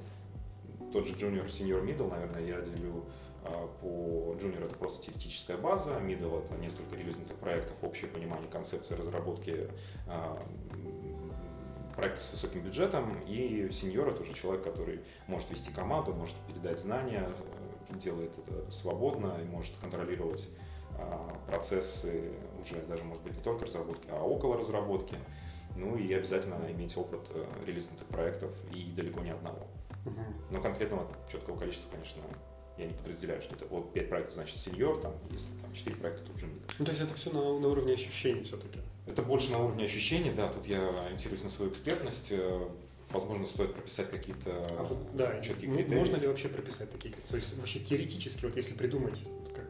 тот 0.92 1.06
же 1.06 1.14
junior, 1.14 1.46
senior, 1.46 1.84
middle, 1.84 2.08
наверное, 2.08 2.42
я 2.42 2.60
делю 2.62 3.04
а, 3.44 3.68
по 3.82 4.34
junior 4.40 4.64
это 4.64 4.74
просто 4.76 5.04
теоретическая 5.04 5.58
база, 5.58 5.98
middle 6.00 6.42
это 6.42 6.54
несколько 6.54 6.96
релизнутых 6.96 7.36
проектов, 7.36 7.76
общее 7.82 8.10
понимание 8.10 8.48
концепции 8.50 8.94
разработки 8.94 9.68
проекта 11.96 12.22
с 12.22 12.30
высоким 12.30 12.60
бюджетом, 12.62 13.18
и 13.26 13.68
сеньор 13.72 14.08
это 14.08 14.22
уже 14.22 14.34
человек, 14.34 14.62
который 14.62 15.00
может 15.26 15.50
вести 15.50 15.72
команду, 15.72 16.12
может 16.12 16.36
передать 16.46 16.78
знания, 16.78 17.28
э, 17.90 17.98
делает 17.98 18.32
это 18.38 18.70
свободно 18.70 19.38
и 19.42 19.44
может 19.44 19.74
контролировать 19.76 20.48
а, 20.98 21.38
процессы 21.46 22.32
уже 22.60 22.80
даже, 22.82 23.04
может 23.04 23.22
быть, 23.22 23.36
не 23.36 23.42
только 23.42 23.66
разработки, 23.66 24.08
а 24.10 24.22
около 24.22 24.56
разработки. 24.56 25.16
Ну 25.76 25.96
и 25.96 26.12
обязательно 26.14 26.58
иметь 26.70 26.96
опыт 26.96 27.20
э, 27.30 27.44
релизнутых 27.66 28.06
проектов 28.08 28.50
и 28.72 28.92
далеко 28.96 29.20
не 29.20 29.30
одного. 29.30 29.66
Угу. 30.06 30.20
Но 30.50 30.62
конкретного 30.62 31.06
четкого 31.30 31.58
количества, 31.58 31.90
конечно, 31.90 32.22
я 32.78 32.86
не 32.86 32.94
подразделяю, 32.94 33.42
что 33.42 33.54
это 33.56 33.66
вот 33.66 33.92
5 33.92 34.08
проектов, 34.08 34.34
значит, 34.34 34.56
сеньор, 34.58 35.00
там, 35.00 35.14
если 35.30 35.48
там 35.60 35.72
4 35.74 35.96
проекта, 35.96 36.24
то 36.24 36.32
уже 36.32 36.46
мид. 36.46 36.62
Ну, 36.78 36.84
то 36.84 36.90
есть 36.90 37.02
это 37.02 37.14
все 37.14 37.30
на, 37.30 37.40
на 37.60 37.68
уровне 37.68 37.92
ощущений 37.92 38.42
все-таки? 38.42 38.80
Это 39.16 39.22
больше 39.22 39.50
на 39.50 39.64
уровне 39.64 39.86
ощущений, 39.86 40.30
да, 40.30 40.46
тут 40.48 40.66
я 40.66 40.90
ориентируюсь 41.06 41.42
на 41.42 41.48
свою 41.48 41.70
экспертность, 41.70 42.26
э, 42.28 42.68
возможно, 43.10 43.46
стоит 43.46 43.72
прописать 43.72 44.10
какие-то 44.10 44.50
а 44.50 44.86
да, 45.14 45.40
четкие 45.40 45.72
критерии. 45.72 45.98
Можно 45.98 46.16
ли 46.16 46.26
вообще 46.26 46.50
прописать 46.50 46.92
такие 46.92 47.14
критерии? 47.14 47.30
То 47.30 47.36
есть 47.36 47.56
вообще 47.56 47.80
теоретически, 47.80 48.44
вот 48.44 48.56
если 48.56 48.74
придумать 48.74 49.18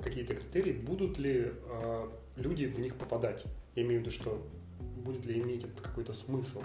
какие-то 0.02 0.34
критерии, 0.34 0.72
будут 0.72 1.16
ли 1.18 1.52
э, 1.52 2.08
люди 2.34 2.64
в 2.64 2.80
них 2.80 2.96
попадать? 2.96 3.44
Я 3.76 3.84
имею 3.84 4.00
в 4.00 4.02
виду, 4.02 4.10
что 4.10 4.44
будет 4.80 5.24
ли 5.26 5.40
иметь 5.40 5.62
это 5.62 5.80
какой-то 5.80 6.12
смысл? 6.12 6.64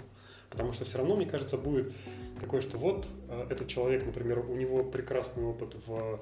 Потому 0.50 0.72
что 0.72 0.84
все 0.84 0.98
равно, 0.98 1.14
мне 1.14 1.26
кажется, 1.26 1.56
будет 1.58 1.92
такое, 2.40 2.60
что 2.60 2.78
вот 2.78 3.06
э, 3.28 3.46
этот 3.48 3.68
человек, 3.68 4.04
например, 4.04 4.40
у 4.40 4.56
него 4.56 4.82
прекрасный 4.82 5.44
опыт 5.44 5.76
в, 5.86 6.20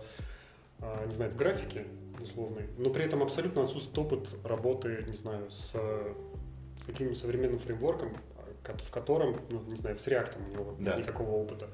э, 0.81 1.07
не 1.07 1.15
знаю, 1.15 1.31
в 1.31 1.37
графике 1.37 1.87
условной, 2.21 2.69
но 2.77 2.91
при 2.91 3.07
этом 3.07 3.23
абсолютно 3.23 3.63
отсутствует 3.63 3.97
опыт 3.97 4.29
работы, 4.45 5.07
не 5.09 5.17
знаю, 5.17 5.51
с 5.51 5.75
каким-нибудь 6.87 7.19
современным 7.19 7.59
фреймворком, 7.59 8.17
в 8.63 8.91
котором, 8.91 9.41
ну, 9.51 9.63
не 9.69 9.77
знаю, 9.77 9.99
с 9.99 10.07
React 10.07 10.37
у 10.39 10.53
него 10.53 10.77
да. 10.79 10.97
никакого 10.97 11.31
опыта 11.31 11.69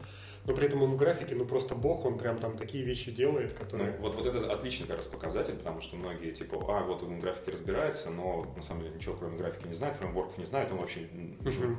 но 0.46 0.54
при 0.54 0.66
этом 0.66 0.82
он 0.82 0.92
в 0.92 0.96
графике, 0.96 1.34
ну 1.34 1.44
просто 1.44 1.74
бог, 1.74 2.04
он 2.04 2.18
прям 2.18 2.38
там 2.38 2.56
такие 2.56 2.84
вещи 2.84 3.10
делает, 3.10 3.52
которые... 3.52 3.92
Ну, 3.92 3.98
вот, 3.98 4.14
вот 4.14 4.26
это 4.26 4.52
отличный 4.52 4.86
как 4.86 4.98
раз 4.98 5.06
показатель, 5.06 5.54
потому 5.54 5.80
что 5.80 5.96
многие 5.96 6.30
типа, 6.30 6.56
а, 6.68 6.84
вот 6.84 7.02
он 7.02 7.18
в 7.18 7.20
графике 7.20 7.52
разбирается, 7.52 8.10
но 8.10 8.44
на 8.54 8.62
самом 8.62 8.82
деле 8.82 8.94
ничего 8.94 9.16
кроме 9.16 9.36
графики 9.36 9.66
не 9.66 9.74
знает, 9.74 9.96
фреймворков 9.96 10.38
не 10.38 10.44
знает, 10.44 10.70
он 10.70 10.78
вообще 10.78 11.08
Uh-huh. 11.46 11.76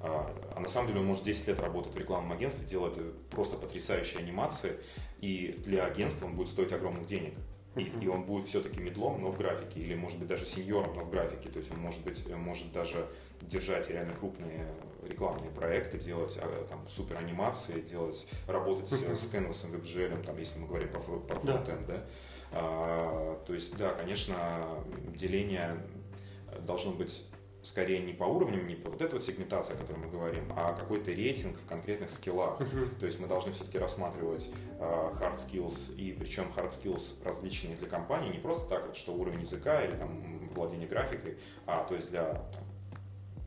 А, 0.00 0.54
а 0.54 0.60
на 0.60 0.68
самом 0.68 0.88
деле 0.88 1.00
он 1.00 1.06
может 1.06 1.24
10 1.24 1.48
лет 1.48 1.60
работать 1.60 1.94
в 1.94 1.98
рекламном 1.98 2.32
агентстве, 2.32 2.66
делает 2.66 2.96
просто 3.30 3.56
потрясающие 3.56 4.20
анимации, 4.20 4.72
и 5.20 5.56
для 5.64 5.84
агентства 5.84 6.26
он 6.26 6.36
будет 6.36 6.48
стоить 6.48 6.72
огромных 6.72 7.06
денег. 7.06 7.34
И, 7.76 7.80
uh-huh. 7.80 8.04
и 8.04 8.08
он 8.08 8.24
будет 8.24 8.46
все-таки 8.46 8.80
медлом, 8.80 9.20
но 9.20 9.30
в 9.30 9.36
графике, 9.36 9.80
или 9.80 9.94
может 9.94 10.18
быть 10.18 10.28
даже 10.28 10.44
сеньором, 10.46 10.96
но 10.96 11.04
в 11.04 11.10
графике. 11.10 11.48
То 11.48 11.58
есть 11.58 11.70
он 11.70 11.78
может 11.78 12.02
быть, 12.02 12.26
может 12.28 12.72
даже 12.72 13.06
держать 13.42 13.88
реально 13.90 14.14
крупные 14.14 14.66
рекламные 15.06 15.50
проекты, 15.50 15.98
делать 15.98 16.36
а, 16.40 16.66
там 16.68 16.86
супер 16.88 17.18
анимации, 17.18 17.80
делать, 17.80 18.28
работать 18.46 18.90
uh-huh. 18.90 19.14
с, 19.14 19.28
с 19.28 19.32
Canvas, 19.32 19.70
WebGL, 19.70 20.24
там, 20.24 20.36
если 20.38 20.58
мы 20.58 20.66
говорим 20.66 20.88
про, 20.88 21.00
про 21.00 21.40
фронтенд, 21.40 21.86
да. 21.86 21.94
да? 21.94 22.04
А, 22.52 23.44
то 23.46 23.54
есть, 23.54 23.76
да, 23.76 23.92
конечно, 23.94 24.84
деление 25.14 25.76
должно 26.60 26.92
быть 26.92 27.24
скорее 27.62 28.00
не 28.00 28.12
по 28.12 28.24
уровням, 28.24 28.66
не 28.66 28.74
по 28.74 28.90
вот 28.90 29.02
этой 29.02 29.14
вот 29.14 29.24
сегментации, 29.24 29.74
о 29.74 29.76
которой 29.76 29.98
мы 29.98 30.08
говорим, 30.08 30.52
а 30.56 30.72
какой-то 30.72 31.10
рейтинг 31.10 31.58
в 31.58 31.66
конкретных 31.66 32.10
скиллах. 32.10 32.60
Uh-huh. 32.60 32.98
То 32.98 33.06
есть 33.06 33.18
мы 33.18 33.26
должны 33.26 33.52
все-таки 33.52 33.78
рассматривать 33.78 34.48
uh, 34.78 35.18
hard 35.20 35.36
skills, 35.36 35.94
и 35.96 36.12
причем 36.12 36.44
hard 36.56 36.70
skills 36.70 37.22
различные 37.24 37.76
для 37.76 37.88
компании, 37.88 38.32
не 38.32 38.38
просто 38.38 38.68
так, 38.68 38.86
вот, 38.86 38.96
что 38.96 39.12
уровень 39.14 39.40
языка 39.40 39.82
или 39.84 39.96
там 39.96 40.48
владение 40.54 40.88
графикой, 40.88 41.38
а 41.66 41.84
то 41.84 41.94
есть 41.94 42.10
для 42.10 42.34
там, 42.34 42.64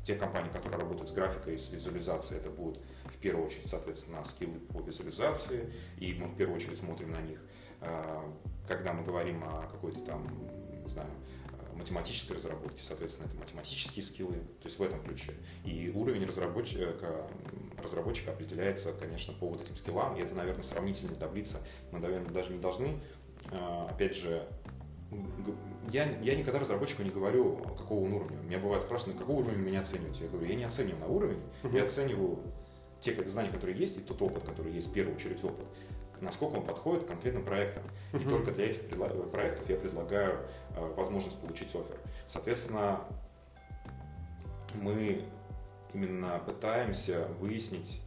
те 0.03 0.15
компании, 0.15 0.49
которые 0.49 0.79
работают 0.79 1.09
с 1.09 1.13
графикой 1.13 1.55
и 1.55 1.57
с 1.57 1.71
визуализацией, 1.71 2.39
это 2.41 2.49
будут 2.49 2.79
в 3.05 3.17
первую 3.17 3.45
очередь, 3.45 3.67
соответственно, 3.67 4.23
скиллы 4.25 4.59
по 4.59 4.79
визуализации, 4.79 5.71
и 5.97 6.13
мы 6.13 6.27
в 6.27 6.35
первую 6.35 6.57
очередь 6.57 6.77
смотрим 6.77 7.11
на 7.11 7.21
них. 7.21 7.39
А, 7.81 8.23
когда 8.67 8.93
мы 8.93 9.03
говорим 9.03 9.43
о 9.43 9.67
какой-то 9.67 9.99
там, 10.01 10.27
не 10.81 10.87
знаю, 10.87 11.09
математической 11.81 12.33
разработке, 12.33 12.81
соответственно, 12.81 13.27
это 13.27 13.35
математические 13.37 14.05
скиллы, 14.05 14.35
то 14.61 14.65
есть 14.65 14.79
в 14.79 14.83
этом 14.83 15.03
ключе. 15.03 15.33
И 15.65 15.91
уровень 15.93 16.25
разработчика, 16.25 17.27
разработчика 17.81 18.31
определяется, 18.31 18.93
конечно, 18.93 19.33
по 19.33 19.47
вот 19.47 19.61
этим 19.61 19.75
скиллам, 19.75 20.15
и 20.15 20.21
это, 20.21 20.33
наверное, 20.35 20.63
сравнительная 20.63 21.15
таблица. 21.15 21.57
Мы, 21.91 21.99
наверное, 21.99 22.31
даже 22.31 22.51
не 22.51 22.59
должны, 22.59 22.99
а, 23.51 23.87
опять 23.89 24.15
же, 24.15 24.47
я, 25.91 26.09
я 26.21 26.35
никогда 26.35 26.59
разработчику 26.59 27.03
не 27.03 27.09
говорю, 27.09 27.57
какого 27.77 28.05
он 28.05 28.13
уровня. 28.13 28.37
Меня 28.37 28.59
бывает 28.59 28.83
спрашивают, 28.83 29.19
какого 29.19 29.41
уровня 29.41 29.57
меня 29.57 29.81
оцениваете? 29.81 30.23
Я 30.23 30.29
говорю, 30.29 30.47
я 30.47 30.55
не 30.55 30.63
оцениваю 30.63 30.99
на 30.99 31.07
уровень, 31.07 31.41
uh-huh. 31.63 31.75
я 31.75 31.83
оцениваю 31.83 32.39
те 33.01 33.13
знания, 33.27 33.51
которые 33.51 33.77
есть, 33.77 33.97
и 33.97 33.99
тот 33.99 34.21
опыт, 34.21 34.43
который 34.43 34.71
есть, 34.71 34.87
в 34.87 34.93
первую 34.93 35.15
очередь 35.17 35.43
опыт, 35.43 35.65
насколько 36.21 36.57
он 36.57 36.65
подходит 36.65 37.03
к 37.03 37.07
конкретным 37.07 37.43
проектам. 37.43 37.83
И 38.13 38.19
только 38.19 38.51
для 38.51 38.67
этих 38.67 38.87
проектов 39.31 39.69
я 39.69 39.75
предлагаю 39.75 40.39
э, 40.75 40.93
возможность 40.95 41.39
получить 41.39 41.69
офер. 41.69 41.97
Соответственно, 42.27 43.01
мы 44.75 45.23
именно 45.93 46.39
пытаемся 46.45 47.27
выяснить, 47.39 48.01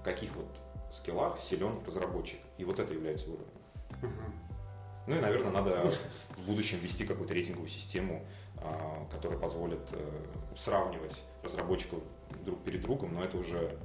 в 0.00 0.04
каких 0.04 0.34
вот 0.36 0.46
скиллах 0.92 1.38
силен 1.38 1.80
разработчик. 1.86 2.40
И 2.58 2.64
вот 2.64 2.78
это 2.78 2.92
является 2.92 3.30
уровнем. 3.30 3.48
Uh-huh. 4.02 4.46
Ну 5.06 5.16
и, 5.16 5.20
наверное, 5.20 5.52
надо 5.52 5.92
в 6.30 6.42
будущем 6.44 6.78
ввести 6.78 7.04
какую-то 7.04 7.32
рейтинговую 7.32 7.68
систему, 7.68 8.26
а, 8.58 9.06
которая 9.10 9.38
позволит 9.38 9.80
э, 9.92 10.24
сравнивать 10.56 11.22
разработчиков 11.42 12.00
друг 12.44 12.62
перед 12.64 12.82
другом, 12.82 13.14
но 13.14 13.22
это 13.22 13.36
уже 13.36 13.78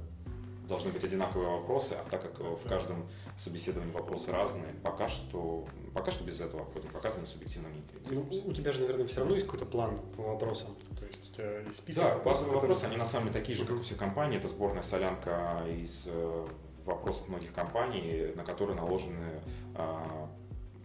должны 0.72 0.92
быть 0.92 1.04
одинаковые 1.04 1.50
вопросы, 1.50 1.94
а 1.94 2.08
так 2.10 2.22
как 2.22 2.40
в 2.40 2.68
каждом 2.68 3.08
собеседовании 3.36 3.92
вопросы 3.92 4.32
разные, 4.32 4.74
пока 4.82 5.08
что, 5.08 5.66
пока 5.94 6.10
что 6.10 6.24
без 6.24 6.40
этого 6.40 6.62
обходим, 6.62 6.90
пока 6.90 7.10
ты 7.10 7.20
на 7.20 7.26
субъективном 7.26 7.72
не 7.72 7.82
ну, 8.10 8.26
У 8.46 8.52
тебя 8.52 8.72
же, 8.72 8.80
наверное, 8.80 9.06
все 9.06 9.20
равно 9.20 9.34
есть 9.34 9.46
какой-то 9.46 9.66
план 9.66 10.00
по 10.16 10.22
вопросам. 10.22 10.76
То 10.98 11.06
есть 11.06 11.22
есть 11.22 11.78
список. 11.78 12.04
Да, 12.04 12.10
базовые 12.16 12.54
которые... 12.54 12.60
вопросы, 12.60 12.84
они 12.84 12.96
на 12.96 13.04
самом 13.04 13.28
деле 13.28 13.40
такие 13.40 13.56
же, 13.56 13.64
как 13.64 13.76
у 13.76 13.80
всех 13.80 13.98
компаний. 13.98 14.36
Это 14.36 14.48
сборная 14.48 14.82
солянка 14.82 15.62
из 15.68 16.04
э, 16.06 16.46
вопросов 16.84 17.28
многих 17.28 17.52
компаний, 17.52 18.32
на 18.34 18.44
которые 18.44 18.76
наложены 18.76 19.42
а, 19.74 20.28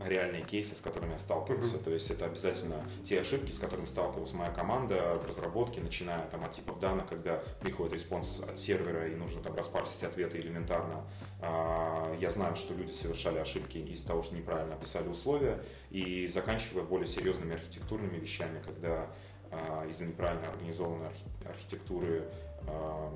реальные 0.06 0.44
кейсы, 0.44 0.76
с 0.76 0.82
которыми 0.82 1.14
я 1.14 1.20
сталкивался. 1.20 1.78
Mm-hmm. 1.78 1.84
То 1.84 1.92
есть 1.92 2.12
это 2.12 2.26
обязательно 2.26 2.86
те 3.04 3.20
ошибки, 3.22 3.52
с 3.52 3.60
которыми 3.60 3.86
сталкивалась 3.86 4.34
моя 4.34 4.52
команда 4.52 5.16
в 5.16 5.28
разработке, 5.28 5.82
начиная 5.82 6.28
там 6.28 6.44
от 6.44 6.52
типов 6.52 6.80
данных, 6.80 7.08
когда 7.08 7.42
приходит 7.60 7.94
response 7.94 8.42
от 8.42 8.60
сервера 8.60 9.08
и 9.08 9.16
нужно 9.16 9.42
там 9.42 9.56
распарсить 9.56 10.04
ответы 10.04 10.38
элементарно. 10.38 11.08
А, 11.42 12.16
я 12.20 12.32
знаю, 12.32 12.56
что 12.56 12.74
люди 12.74 12.92
совершали 12.92 13.40
ошибки 13.40 13.78
из-за 13.78 14.08
того, 14.08 14.24
что 14.24 14.36
неправильно 14.36 14.76
описали 14.76 15.08
условия, 15.08 15.64
и 15.90 16.28
заканчивая 16.28 16.84
более 16.84 17.08
серьезными 17.08 17.56
архитектурными 17.56 18.18
вещами, 18.18 18.62
когда 18.64 19.08
а, 19.52 19.86
из-за 19.90 20.06
неправильно 20.06 20.48
организованной 20.50 21.10
архитектуры 21.46 22.30
а, 22.68 23.14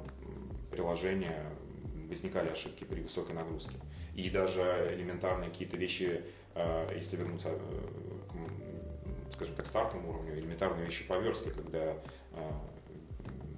приложения 0.72 1.46
возникали 2.10 2.50
ошибки 2.50 2.84
при 2.84 3.02
высокой 3.02 3.36
нагрузке. 3.36 3.78
И 4.16 4.30
даже 4.30 4.92
элементарные 4.94 5.50
какие-то 5.50 5.78
вещи 5.78 6.24
если 6.96 7.18
вернуться 7.18 7.50
э, 7.50 7.58
к, 8.30 9.34
скажем 9.34 9.56
так, 9.56 9.66
стартовому 9.66 10.10
уровню, 10.10 10.38
элементарные 10.38 10.86
вещи 10.86 11.08
по 11.08 11.18
верстке, 11.18 11.52
когда 11.52 11.96
а, 12.34 12.62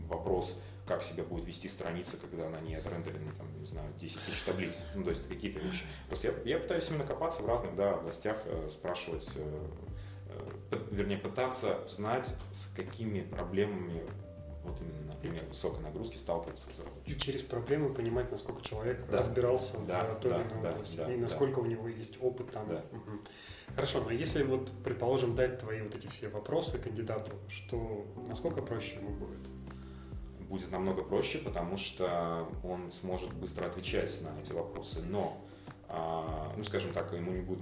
вопрос, 0.08 0.62
как 0.86 1.02
себя 1.02 1.24
будет 1.24 1.46
вести 1.46 1.68
страница, 1.68 2.18
когда 2.18 2.48
она 2.48 2.60
не 2.60 2.76
отрендерена, 2.76 3.32
там, 3.38 3.48
не 3.60 3.66
знаю, 3.66 3.88
10 4.00 4.20
тысяч 4.26 4.44
таблиц. 4.44 4.84
Ну, 4.96 5.04
то 5.04 5.10
есть 5.12 5.28
какие-то 5.28 5.60
вещи. 5.60 5.84
Просто 6.08 6.28
я, 6.28 6.56
я 6.56 6.60
пытаюсь 6.60 6.90
именно 6.90 7.06
копаться 7.06 7.42
в 7.42 7.48
разных 7.48 7.76
да, 7.76 7.96
областях, 7.96 8.38
э, 8.46 8.70
спрашивать, 8.70 9.30
э, 9.36 9.68
вернее, 10.92 11.18
пытаться 11.18 11.80
знать, 11.88 12.36
с 12.52 12.68
какими 12.68 13.22
проблемами 13.22 14.04
вот 14.64 14.80
именно, 14.82 15.12
например, 15.14 15.44
высокой 15.50 15.84
нагрузки 15.84 16.18
сталкиваться 16.18 16.70
разработчик. 16.70 17.16
И 17.16 17.20
через 17.20 17.42
проблемы 17.42 17.94
понимать, 17.94 18.32
насколько 18.32 18.62
человек 18.62 19.06
да. 19.10 19.20
разбирался 19.20 19.78
да, 19.88 20.04
в 20.04 20.20
той 20.20 20.32
да, 20.32 20.42
или 20.42 20.48
иной 20.48 20.62
да, 20.64 20.72
области, 20.72 20.98
да, 20.98 21.14
и 21.14 21.18
насколько 21.18 21.56
да. 21.56 21.62
у 21.62 21.66
него 21.66 21.88
есть 21.88 22.18
опыт 22.22 22.52
там. 22.52 22.68
Да. 22.68 22.84
Угу. 22.92 23.20
Хорошо, 23.76 24.04
но 24.04 24.12
если 24.12 24.44
вот, 24.44 24.72
предположим, 24.84 25.36
дать 25.36 25.60
твои 25.60 25.82
вот 25.82 25.96
эти 25.96 26.08
все 26.08 26.30
вопросы 26.30 26.78
кандидату, 26.78 27.32
что 27.50 28.06
насколько 28.28 28.62
проще 28.62 28.96
ему 28.96 29.12
будет? 29.12 29.40
Будет 30.48 30.72
намного 30.72 31.04
проще, 31.04 31.40
потому 31.40 31.78
что 31.78 32.48
он 32.64 32.92
сможет 32.92 33.34
быстро 33.34 33.66
отвечать 33.66 34.22
на 34.22 34.40
эти 34.40 34.52
вопросы, 34.52 35.02
но 35.02 35.42
а, 35.96 36.52
ну, 36.58 36.64
скажем 36.64 36.92
так, 36.92 37.14
ему 37.14 37.32
не, 37.32 37.42
будет, 37.42 37.62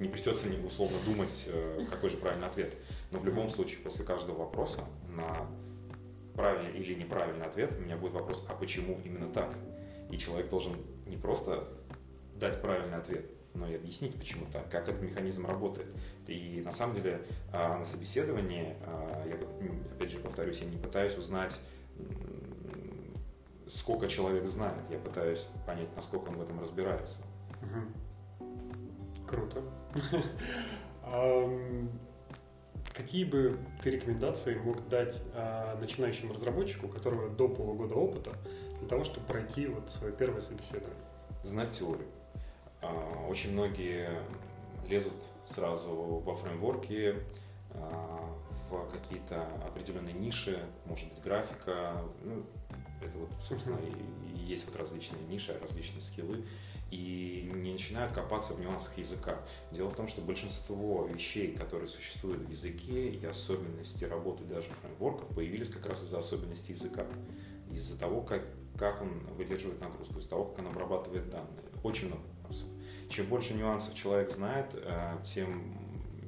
не 0.00 0.08
придется 0.08 0.48
условно 0.64 0.96
думать, 1.04 1.44
э, 1.46 1.84
какой 1.90 2.08
же 2.08 2.16
правильный 2.16 2.46
ответ. 2.46 2.74
Но 3.10 3.18
в 3.18 3.26
любом 3.26 3.50
случае, 3.50 3.80
после 3.80 4.02
каждого 4.02 4.38
вопроса 4.38 4.82
на 5.08 5.46
правильный 6.36 6.72
или 6.72 6.94
неправильный 6.94 7.46
ответ, 7.46 7.72
у 7.78 7.80
меня 7.80 7.96
будет 7.96 8.12
вопрос, 8.12 8.44
а 8.48 8.54
почему 8.54 9.00
именно 9.04 9.28
так? 9.28 9.54
И 10.10 10.18
человек 10.18 10.50
должен 10.50 10.74
не 11.06 11.16
просто 11.16 11.66
дать 12.34 12.60
правильный 12.60 12.96
ответ, 12.96 13.26
но 13.54 13.66
и 13.66 13.74
объяснить, 13.74 14.14
почему 14.14 14.46
так, 14.52 14.70
как 14.70 14.88
этот 14.88 15.02
механизм 15.02 15.46
работает. 15.46 15.88
И 16.26 16.62
на 16.64 16.72
самом 16.72 16.94
деле 16.94 17.22
а, 17.52 17.78
на 17.78 17.84
собеседовании, 17.84 18.74
а, 18.86 19.26
я 19.26 19.36
опять 19.94 20.10
же 20.10 20.18
повторюсь, 20.18 20.58
я 20.58 20.66
не 20.66 20.76
пытаюсь 20.76 21.16
узнать, 21.16 21.58
сколько 23.68 24.06
человек 24.06 24.46
знает, 24.46 24.82
я 24.90 24.98
пытаюсь 24.98 25.46
понять, 25.66 25.88
насколько 25.96 26.28
он 26.28 26.36
в 26.36 26.42
этом 26.42 26.60
разбирается. 26.60 27.18
Круто. 29.26 29.62
Какие 32.96 33.24
бы 33.24 33.58
ты 33.82 33.90
рекомендации 33.90 34.54
мог 34.54 34.88
дать 34.88 35.22
а, 35.34 35.78
начинающему 35.78 36.32
разработчику, 36.32 36.86
у 36.86 36.88
которого 36.88 37.28
до 37.28 37.46
полугода 37.46 37.94
опыта, 37.94 38.32
для 38.78 38.88
того, 38.88 39.04
чтобы 39.04 39.26
пройти 39.26 39.66
вот 39.66 39.90
свое 39.90 40.14
первое 40.14 40.40
собеседование? 40.40 41.04
Знать 41.42 41.72
теорию. 41.72 42.08
А, 42.80 43.26
очень 43.28 43.52
многие 43.52 44.08
лезут 44.88 45.12
сразу 45.46 45.90
во 45.90 46.34
фреймворки, 46.34 47.16
а, 47.74 48.34
в 48.70 48.90
какие-то 48.90 49.46
определенные 49.66 50.14
ниши, 50.14 50.58
может 50.86 51.06
быть, 51.10 51.22
графика. 51.22 52.02
Ну, 52.24 52.46
это 53.02 53.18
вот, 53.18 53.28
собственно, 53.46 53.76
и, 53.76 54.38
и 54.38 54.38
есть 54.38 54.64
вот 54.64 54.74
различные 54.76 55.22
ниши, 55.28 55.54
различные 55.60 56.00
скиллы 56.00 56.46
и 56.90 57.50
не 57.52 57.72
начинают 57.72 58.12
копаться 58.12 58.54
в 58.54 58.60
нюансах 58.60 58.96
языка. 58.98 59.40
Дело 59.72 59.90
в 59.90 59.94
том, 59.94 60.06
что 60.06 60.22
большинство 60.22 61.06
вещей, 61.06 61.56
которые 61.56 61.88
существуют 61.88 62.42
в 62.42 62.50
языке 62.50 63.08
и 63.08 63.24
особенности 63.26 64.04
работы 64.04 64.44
даже 64.44 64.68
фреймворков, 64.80 65.34
появились 65.34 65.68
как 65.68 65.86
раз 65.86 66.02
из-за 66.02 66.18
особенностей 66.18 66.74
языка. 66.74 67.04
Из-за 67.72 67.98
того, 67.98 68.20
как, 68.22 68.44
как 68.78 69.02
он 69.02 69.26
выдерживает 69.34 69.80
нагрузку, 69.80 70.20
из-за 70.20 70.30
того, 70.30 70.44
как 70.44 70.60
он 70.60 70.68
обрабатывает 70.68 71.28
данные. 71.28 71.64
Очень 71.82 72.08
много 72.08 72.22
нюансов. 72.42 72.68
Чем 73.08 73.26
больше 73.26 73.54
нюансов 73.54 73.94
человек 73.94 74.30
знает, 74.30 74.70
э, 74.74 75.18
тем 75.24 75.76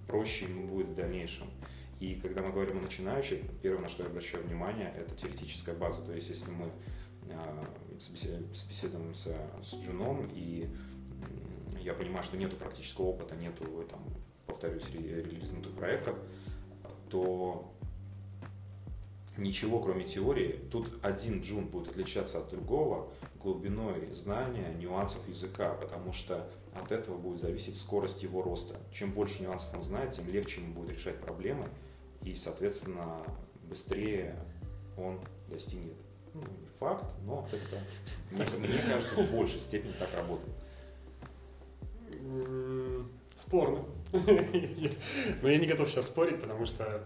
проще 0.09 0.47
ему 0.47 0.67
будет 0.67 0.89
в 0.89 0.95
дальнейшем. 0.95 1.47
И 2.01 2.15
когда 2.15 2.43
мы 2.43 2.53
говорим 2.53 2.79
о 2.79 2.83
начинающих, 2.83 3.41
первое, 3.63 3.83
на 3.83 3.89
что 3.89 4.05
я 4.05 4.09
обращаю 4.09 4.45
внимание, 4.45 4.93
это 4.97 5.15
теоретическая 5.17 5.75
база. 5.75 6.03
То 6.03 6.13
есть, 6.13 6.31
если 6.31 6.51
мы 6.51 6.71
собеседуемся 8.01 9.37
с 9.63 9.75
Джуном, 9.75 10.31
и 10.33 10.69
я 11.81 11.95
понимаю, 11.95 12.25
что 12.25 12.37
нету 12.37 12.57
практического 12.57 13.07
опыта, 13.07 13.35
нету, 13.37 13.65
там, 13.91 14.03
повторюсь, 14.47 14.89
релизнутых 14.91 15.73
проектов, 15.73 16.17
то 17.09 17.73
ничего, 19.39 19.81
кроме 19.81 20.05
теории. 20.05 20.61
Тут 20.71 20.93
один 21.03 21.41
джун 21.41 21.67
будет 21.67 21.89
отличаться 21.89 22.39
от 22.39 22.51
другого 22.51 23.11
глубиной 23.41 24.13
знания 24.13 24.75
нюансов 24.75 25.27
языка, 25.29 25.75
потому 25.75 26.13
что 26.13 26.51
от 26.75 26.93
этого 26.93 27.17
будет 27.17 27.41
зависеть 27.41 27.77
скорость 27.77 28.23
его 28.23 28.43
роста. 28.43 28.77
Чем 28.93 29.13
больше 29.13 29.43
нюансов 29.43 29.73
он 29.75 29.83
знает, 29.83 30.13
тем 30.13 30.29
легче 30.29 30.61
ему 30.61 30.75
будет 30.75 30.91
решать 30.91 31.21
проблемы, 31.21 31.69
и, 32.23 32.35
соответственно, 32.35 33.23
быстрее 33.69 34.37
он 34.97 35.21
достигнет 35.49 35.95
ну, 36.41 36.49
факт, 36.79 37.05
но 37.25 37.49
это, 37.53 38.57
мне, 38.59 38.69
мне 38.69 38.79
кажется, 38.79 39.15
в 39.23 39.31
большей 39.31 39.61
степени 39.61 39.93
так 39.93 40.09
работает. 40.15 40.55
Спорно. 43.37 43.85
Но 45.43 45.49
я 45.49 45.59
не 45.59 45.67
готов 45.67 45.89
сейчас 45.89 46.07
спорить, 46.07 46.41
потому 46.41 46.67
что 46.67 47.05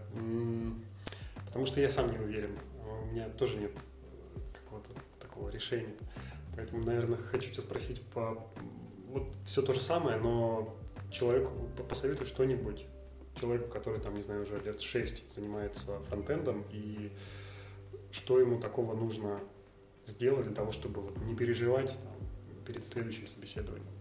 потому 1.47 1.66
что 1.66 1.81
я 1.81 1.90
сам 1.90 2.11
не 2.11 2.18
уверен. 2.18 2.59
У 2.81 3.12
меня 3.12 3.29
тоже 3.29 3.59
нет 3.59 3.73
какого-то 4.55 4.90
такого 5.21 5.51
решения. 5.51 5.95
Поэтому, 6.57 6.83
наверное, 6.85 7.18
хочу 7.18 7.51
тебя 7.51 7.62
спросить 7.62 8.01
по 8.14 8.47
вот 9.09 9.35
все 9.45 9.61
то 9.61 9.75
же 9.75 9.81
самое, 9.81 10.16
но 10.16 10.75
человеку 11.11 11.53
посоветую 11.88 12.27
что-нибудь. 12.27 12.87
Человеку, 13.38 13.68
который 13.68 14.01
там, 14.01 14.14
не 14.14 14.23
знаю, 14.23 14.42
уже 14.42 14.59
лет 14.61 14.81
6 14.81 15.35
занимается 15.35 16.01
фронтендом 16.01 16.64
и 16.71 17.11
что 18.12 18.38
ему 18.38 18.61
такого 18.61 18.94
нужно 18.94 19.40
сделать 20.07 20.46
для 20.46 20.55
того, 20.55 20.70
чтобы 20.70 21.01
вот 21.01 21.16
не 21.25 21.35
переживать 21.35 21.92
там, 21.92 22.64
перед 22.64 22.87
следующим 22.87 23.27
собеседованием? 23.27 23.92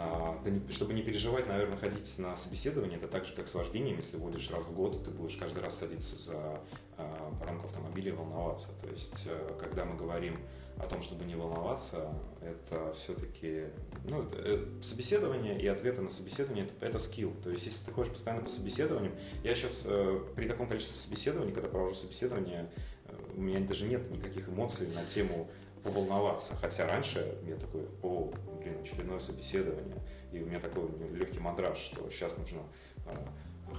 А, 0.00 0.40
да 0.44 0.50
не, 0.50 0.60
чтобы 0.70 0.94
не 0.94 1.02
переживать, 1.02 1.48
наверное, 1.48 1.76
ходить 1.76 2.18
на 2.18 2.36
собеседование, 2.36 2.98
это 2.98 3.08
так 3.08 3.24
же, 3.24 3.34
как 3.34 3.48
с 3.48 3.54
вождением. 3.54 3.96
Если 3.96 4.16
водишь 4.16 4.48
раз 4.52 4.64
в 4.64 4.72
год, 4.72 5.02
ты 5.02 5.10
будешь 5.10 5.36
каждый 5.36 5.60
раз 5.60 5.78
садиться 5.78 6.16
за 6.16 6.60
а, 6.96 7.30
баранку 7.40 7.66
автомобиля 7.66 8.12
и 8.12 8.14
волноваться. 8.14 8.68
То 8.80 8.88
есть, 8.90 9.24
а, 9.26 9.58
когда 9.58 9.84
мы 9.84 9.96
говорим 9.96 10.38
о 10.78 10.86
том, 10.86 11.02
чтобы 11.02 11.24
не 11.24 11.34
волноваться, 11.34 12.12
это 12.40 12.92
все-таки 12.92 13.64
ну, 14.04 14.22
это, 14.22 14.36
э, 14.36 14.66
собеседование 14.82 15.60
и 15.60 15.66
ответы 15.66 16.00
на 16.00 16.10
собеседование 16.10 16.66
это, 16.66 16.86
это 16.86 16.98
скилл. 16.98 17.34
То 17.42 17.50
есть, 17.50 17.66
если 17.66 17.84
ты 17.84 17.92
ходишь 17.92 18.12
постоянно 18.12 18.42
по 18.42 18.48
собеседованиям, 18.48 19.14
я 19.42 19.54
сейчас 19.54 19.82
э, 19.84 20.20
при 20.36 20.46
таком 20.46 20.68
количестве 20.68 20.96
собеседований, 20.98 21.52
когда 21.52 21.68
провожу 21.68 21.94
собеседование, 21.94 22.70
э, 23.06 23.12
у 23.36 23.40
меня 23.40 23.60
даже 23.60 23.86
нет 23.86 24.08
никаких 24.10 24.48
эмоций 24.48 24.86
на 24.88 25.04
тему 25.04 25.48
поволноваться. 25.82 26.54
Хотя 26.56 26.86
раньше 26.86 27.36
я 27.46 27.56
такой, 27.56 27.88
о, 28.02 28.32
блин, 28.60 28.80
очередное 28.80 29.18
собеседование, 29.18 30.02
и 30.32 30.40
у 30.40 30.46
меня 30.46 30.60
такой 30.60 30.88
легкий 31.12 31.40
мандраж, 31.40 31.78
что 31.78 32.08
сейчас 32.10 32.36
нужно 32.36 32.62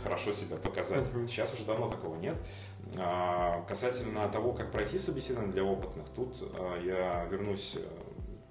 хорошо 0.03 0.33
себя 0.33 0.57
показать. 0.57 1.07
Сейчас 1.27 1.53
уже 1.53 1.65
давно 1.65 1.89
такого 1.89 2.15
нет. 2.15 2.35
А, 2.97 3.63
касательно 3.67 4.27
того, 4.29 4.53
как 4.53 4.71
пройти 4.71 4.97
собеседование 4.97 5.53
для 5.53 5.63
опытных, 5.63 6.09
тут 6.09 6.37
а, 6.41 6.77
я 6.81 7.25
вернусь 7.25 7.75
э, 7.75 7.87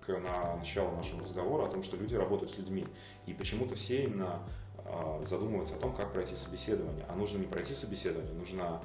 к 0.01 0.17
на 0.19 0.57
начало 0.57 0.95
нашего 0.95 1.23
разговора 1.23 1.67
о 1.67 1.71
том, 1.71 1.83
что 1.83 1.97
люди 1.97 2.15
работают 2.15 2.53
с 2.53 2.59
людьми. 2.59 2.87
И 3.27 3.35
почему-то 3.35 3.75
все 3.75 4.05
именно 4.05 4.43
а, 4.79 5.23
задумываются 5.25 5.75
о 5.75 5.79
том, 5.79 5.95
как 5.95 6.13
пройти 6.13 6.37
собеседование. 6.37 7.05
А 7.09 7.17
нужно 7.17 7.39
не 7.39 7.47
пройти 7.47 7.75
собеседование, 7.75 8.35
нужно 8.35 8.81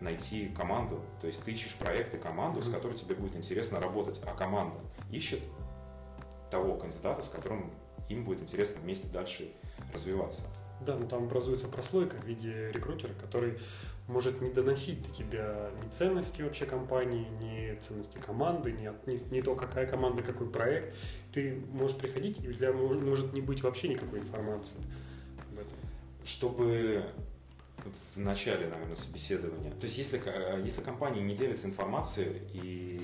найти 0.00 0.48
команду. 0.48 1.02
То 1.20 1.26
есть 1.26 1.42
ты 1.42 1.52
ищешь 1.52 1.74
проект 1.74 2.14
и 2.14 2.18
команду, 2.18 2.62
с 2.62 2.70
которой 2.70 2.94
тебе 2.94 3.14
будет 3.14 3.36
интересно 3.36 3.78
работать. 3.78 4.18
А 4.24 4.32
команда 4.32 4.78
ищет 5.10 5.40
того 6.50 6.76
кандидата, 6.76 7.20
с 7.20 7.28
которым 7.28 7.70
им 8.08 8.24
будет 8.24 8.40
интересно 8.40 8.80
вместе 8.80 9.08
дальше 9.08 9.52
развиваться. 9.92 10.44
Да, 10.84 10.96
но 10.96 11.06
там 11.06 11.24
образуется 11.24 11.68
прослойка 11.68 12.16
в 12.16 12.26
виде 12.26 12.68
рекрутера, 12.68 13.12
который 13.14 13.58
может 14.06 14.40
не 14.42 14.50
доносить 14.50 15.02
до 15.02 15.14
тебя 15.14 15.70
ни 15.82 15.88
ценности 15.90 16.42
вообще 16.42 16.66
компании, 16.66 17.26
ни 17.40 17.78
ценности 17.80 18.18
команды, 18.18 18.72
ни, 18.72 18.90
ни, 19.10 19.34
ни 19.34 19.40
то, 19.40 19.54
какая 19.54 19.86
команда, 19.86 20.22
какой 20.22 20.50
проект. 20.50 20.94
Ты 21.32 21.62
можешь 21.72 21.96
приходить, 21.96 22.42
и 22.44 22.48
у 22.48 22.52
тебя 22.52 22.72
может, 22.72 23.02
может 23.02 23.32
не 23.32 23.40
быть 23.40 23.62
вообще 23.62 23.88
никакой 23.88 24.20
информации 24.20 24.76
об 25.50 25.58
этом. 25.58 25.78
Чтобы 26.24 27.04
в 28.14 28.18
начале, 28.18 28.66
наверное, 28.68 28.96
собеседования. 28.96 29.70
То 29.72 29.86
есть, 29.86 29.98
если, 29.98 30.20
если 30.64 30.80
компании 30.82 31.22
не 31.22 31.34
делятся 31.34 31.66
информацией 31.66 32.42
и... 32.52 33.00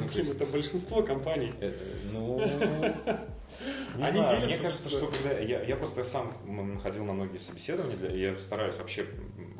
Ну, 0.00 0.08
Блин, 0.08 0.30
это 0.30 0.46
большинство 0.46 1.02
компаний. 1.02 1.52
Э, 1.60 1.74
ну, 2.12 2.38
не 3.96 4.02
Они 4.02 4.18
знаю, 4.18 4.44
мне 4.44 4.58
кажется, 4.58 4.88
что 4.88 5.06
когда... 5.06 5.38
Я, 5.38 5.62
я 5.62 5.76
просто 5.76 6.04
сам 6.04 6.78
ходил 6.82 7.04
на 7.04 7.12
многие 7.12 7.38
собеседования, 7.38 7.96
для, 7.96 8.10
я 8.10 8.38
стараюсь 8.38 8.76
вообще 8.76 9.06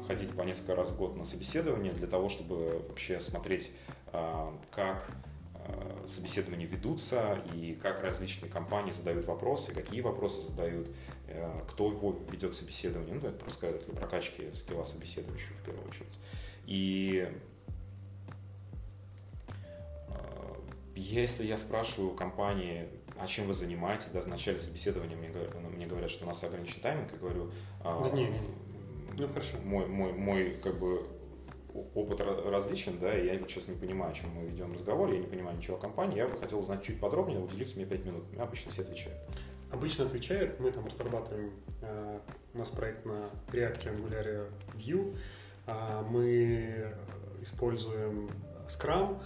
ходить 0.07 0.31
по 0.31 0.43
несколько 0.43 0.75
раз 0.75 0.91
в 0.91 0.97
год 0.97 1.17
на 1.17 1.25
собеседование 1.25 1.93
для 1.93 2.07
того, 2.07 2.29
чтобы 2.29 2.83
вообще 2.89 3.21
смотреть, 3.21 3.71
а, 4.13 4.57
как 4.71 5.09
собеседования 6.07 6.66
ведутся 6.66 7.42
и 7.55 7.74
как 7.74 8.03
различные 8.03 8.50
компании 8.50 8.92
задают 8.92 9.27
вопросы, 9.27 9.72
какие 9.72 10.00
вопросы 10.00 10.48
задают, 10.48 10.88
э, 11.29 11.61
кто 11.68 11.88
его 11.90 12.18
ведет 12.31 12.55
собеседование. 12.55 13.14
Ну, 13.14 13.29
это 13.29 13.38
просто 13.38 13.72
для 13.72 13.94
прокачки 13.94 14.53
скилла 14.55 14.85
собеседующего 14.85 15.55
в 15.57 15.64
первую 15.64 15.88
очередь. 15.88 16.18
И 16.66 17.29
а, 20.09 20.57
если 20.94 21.46
я 21.46 21.59
спрашиваю 21.59 22.14
компании, 22.14 22.88
а 23.18 23.27
чем 23.27 23.46
вы 23.46 23.55
занимаетесь, 23.55 24.11
да, 24.11 24.20
в 24.20 24.27
начале 24.27 24.59
собеседования 24.59 25.16
мне, 25.16 25.31
мне 25.70 25.87
говорят, 25.87 26.11
что 26.11 26.24
у 26.24 26.29
нас 26.29 26.42
ограничен 26.42 26.81
тайминг, 26.81 27.12
я 27.12 27.18
говорю, 27.18 27.50
да 27.83 28.11
не, 28.11 28.24
не, 28.24 28.38
не. 28.38 28.48
Ну, 29.16 29.29
хорошо. 29.29 29.59
Мой, 29.62 29.87
мой, 29.87 30.12
мой 30.12 30.59
как 30.62 30.79
бы 30.79 31.07
опыт 31.95 32.21
различен, 32.21 32.99
да, 32.99 33.17
и 33.17 33.27
я 33.27 33.39
вот 33.39 33.51
сейчас 33.51 33.69
не 33.69 33.75
понимаю, 33.75 34.13
о 34.13 34.15
чем 34.15 34.31
мы 34.31 34.45
ведем 34.45 34.73
разговор, 34.73 35.13
я 35.13 35.19
не 35.19 35.27
понимаю 35.27 35.57
ничего 35.57 35.77
о 35.77 35.81
компании, 35.81 36.19
я 36.19 36.29
бы 36.29 36.39
хотел 36.39 36.61
узнать 36.61 36.83
чуть 36.83 37.01
подробнее, 37.01 37.41
уделите 37.41 37.77
мне 37.77 37.87
5 37.87 38.05
минут. 38.05 38.25
Обычно 38.39 38.71
все 38.71 38.83
отвечают. 38.83 39.19
Обычно 39.71 40.07
отвечают, 40.07 40.61
мы 40.61 40.71
там 40.71 40.87
разрабатываем, 40.87 41.53
э, 41.83 42.21
у 42.55 42.59
нас 42.59 42.71
проект 42.71 43.05
на 43.05 43.29
React 43.49 43.97
Angular 43.97 44.51
Vue, 44.75 45.17
э, 45.67 46.03
мы 46.09 46.93
используем 47.41 48.31
Scrum. 48.69 49.21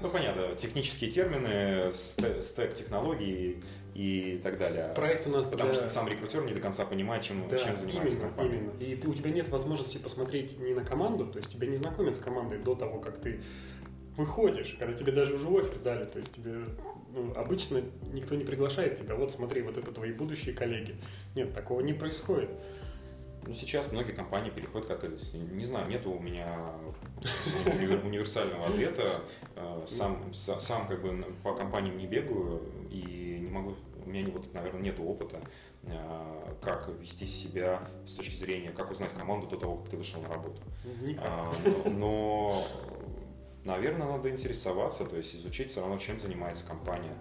Ну, 0.00 0.08
понятно, 0.08 0.54
технические 0.56 1.10
термины, 1.10 1.92
стек 1.92 2.74
технологий, 2.74 3.62
и 3.98 4.38
так 4.44 4.58
далее. 4.58 4.92
Проект 4.94 5.26
у 5.26 5.30
нас 5.30 5.46
Потому 5.46 5.72
для... 5.72 5.80
что 5.80 5.88
сам 5.88 6.06
рекрутер 6.06 6.44
не 6.44 6.52
до 6.52 6.60
конца 6.60 6.84
понимает, 6.84 7.24
чем, 7.24 7.48
да, 7.48 7.58
чем 7.58 7.76
занимается 7.76 8.16
именно, 8.16 8.28
компания. 8.28 8.58
Именно. 8.60 8.70
И 8.78 8.94
ты, 8.94 9.08
у 9.08 9.14
тебя 9.14 9.30
нет 9.30 9.48
возможности 9.48 9.98
посмотреть 9.98 10.56
не 10.60 10.72
на 10.72 10.84
команду, 10.84 11.26
то 11.26 11.38
есть 11.38 11.50
тебя 11.50 11.66
не 11.66 11.74
знакомят 11.74 12.16
с 12.16 12.20
командой 12.20 12.60
до 12.60 12.76
того, 12.76 13.00
как 13.00 13.20
ты 13.20 13.42
выходишь, 14.16 14.76
когда 14.78 14.96
тебе 14.96 15.10
даже 15.10 15.34
уже 15.34 15.48
офер 15.48 15.78
дали, 15.80 16.04
то 16.04 16.18
есть 16.18 16.32
тебе 16.32 16.64
ну, 17.12 17.34
обычно 17.34 17.82
никто 18.12 18.36
не 18.36 18.44
приглашает 18.44 19.00
тебя, 19.00 19.16
вот 19.16 19.32
смотри, 19.32 19.62
вот 19.62 19.76
это 19.76 19.90
твои 19.90 20.12
будущие 20.12 20.54
коллеги. 20.54 20.94
Нет, 21.34 21.52
такого 21.52 21.80
не 21.80 21.92
происходит. 21.92 22.50
Ну, 23.48 23.52
сейчас 23.52 23.90
многие 23.90 24.12
компании 24.12 24.50
переходят 24.50 24.86
как 24.86 25.02
не 25.02 25.64
знаю, 25.64 25.88
нету 25.88 26.12
у 26.12 26.20
меня 26.20 26.70
универсального 28.04 28.66
ответа. 28.66 29.22
Э, 29.56 29.84
сам, 29.88 30.22
сам 30.32 30.86
как 30.86 31.02
бы 31.02 31.24
по 31.42 31.54
компаниям 31.54 31.98
не 31.98 32.06
бегаю 32.06 32.62
и 32.90 33.38
не 33.40 33.48
могу 33.48 33.74
у 34.08 34.10
меня, 34.10 34.30
вот, 34.32 34.52
наверное, 34.54 34.80
нет 34.80 34.98
опыта, 34.98 35.40
э, 35.82 36.54
как 36.62 36.88
вести 37.00 37.26
себя 37.26 37.86
с 38.06 38.12
точки 38.12 38.36
зрения, 38.36 38.70
как 38.70 38.90
узнать 38.90 39.12
команду 39.12 39.46
до 39.46 39.56
того, 39.56 39.76
как 39.76 39.90
ты 39.90 39.96
вышел 39.96 40.20
на 40.22 40.28
работу. 40.28 40.60
А, 41.18 41.52
но, 41.88 42.64
наверное, 43.64 44.08
надо 44.08 44.30
интересоваться, 44.30 45.04
то 45.04 45.16
есть 45.16 45.34
изучить 45.34 45.70
все 45.70 45.80
равно, 45.80 45.98
чем 45.98 46.18
занимается 46.18 46.66
компания, 46.66 47.14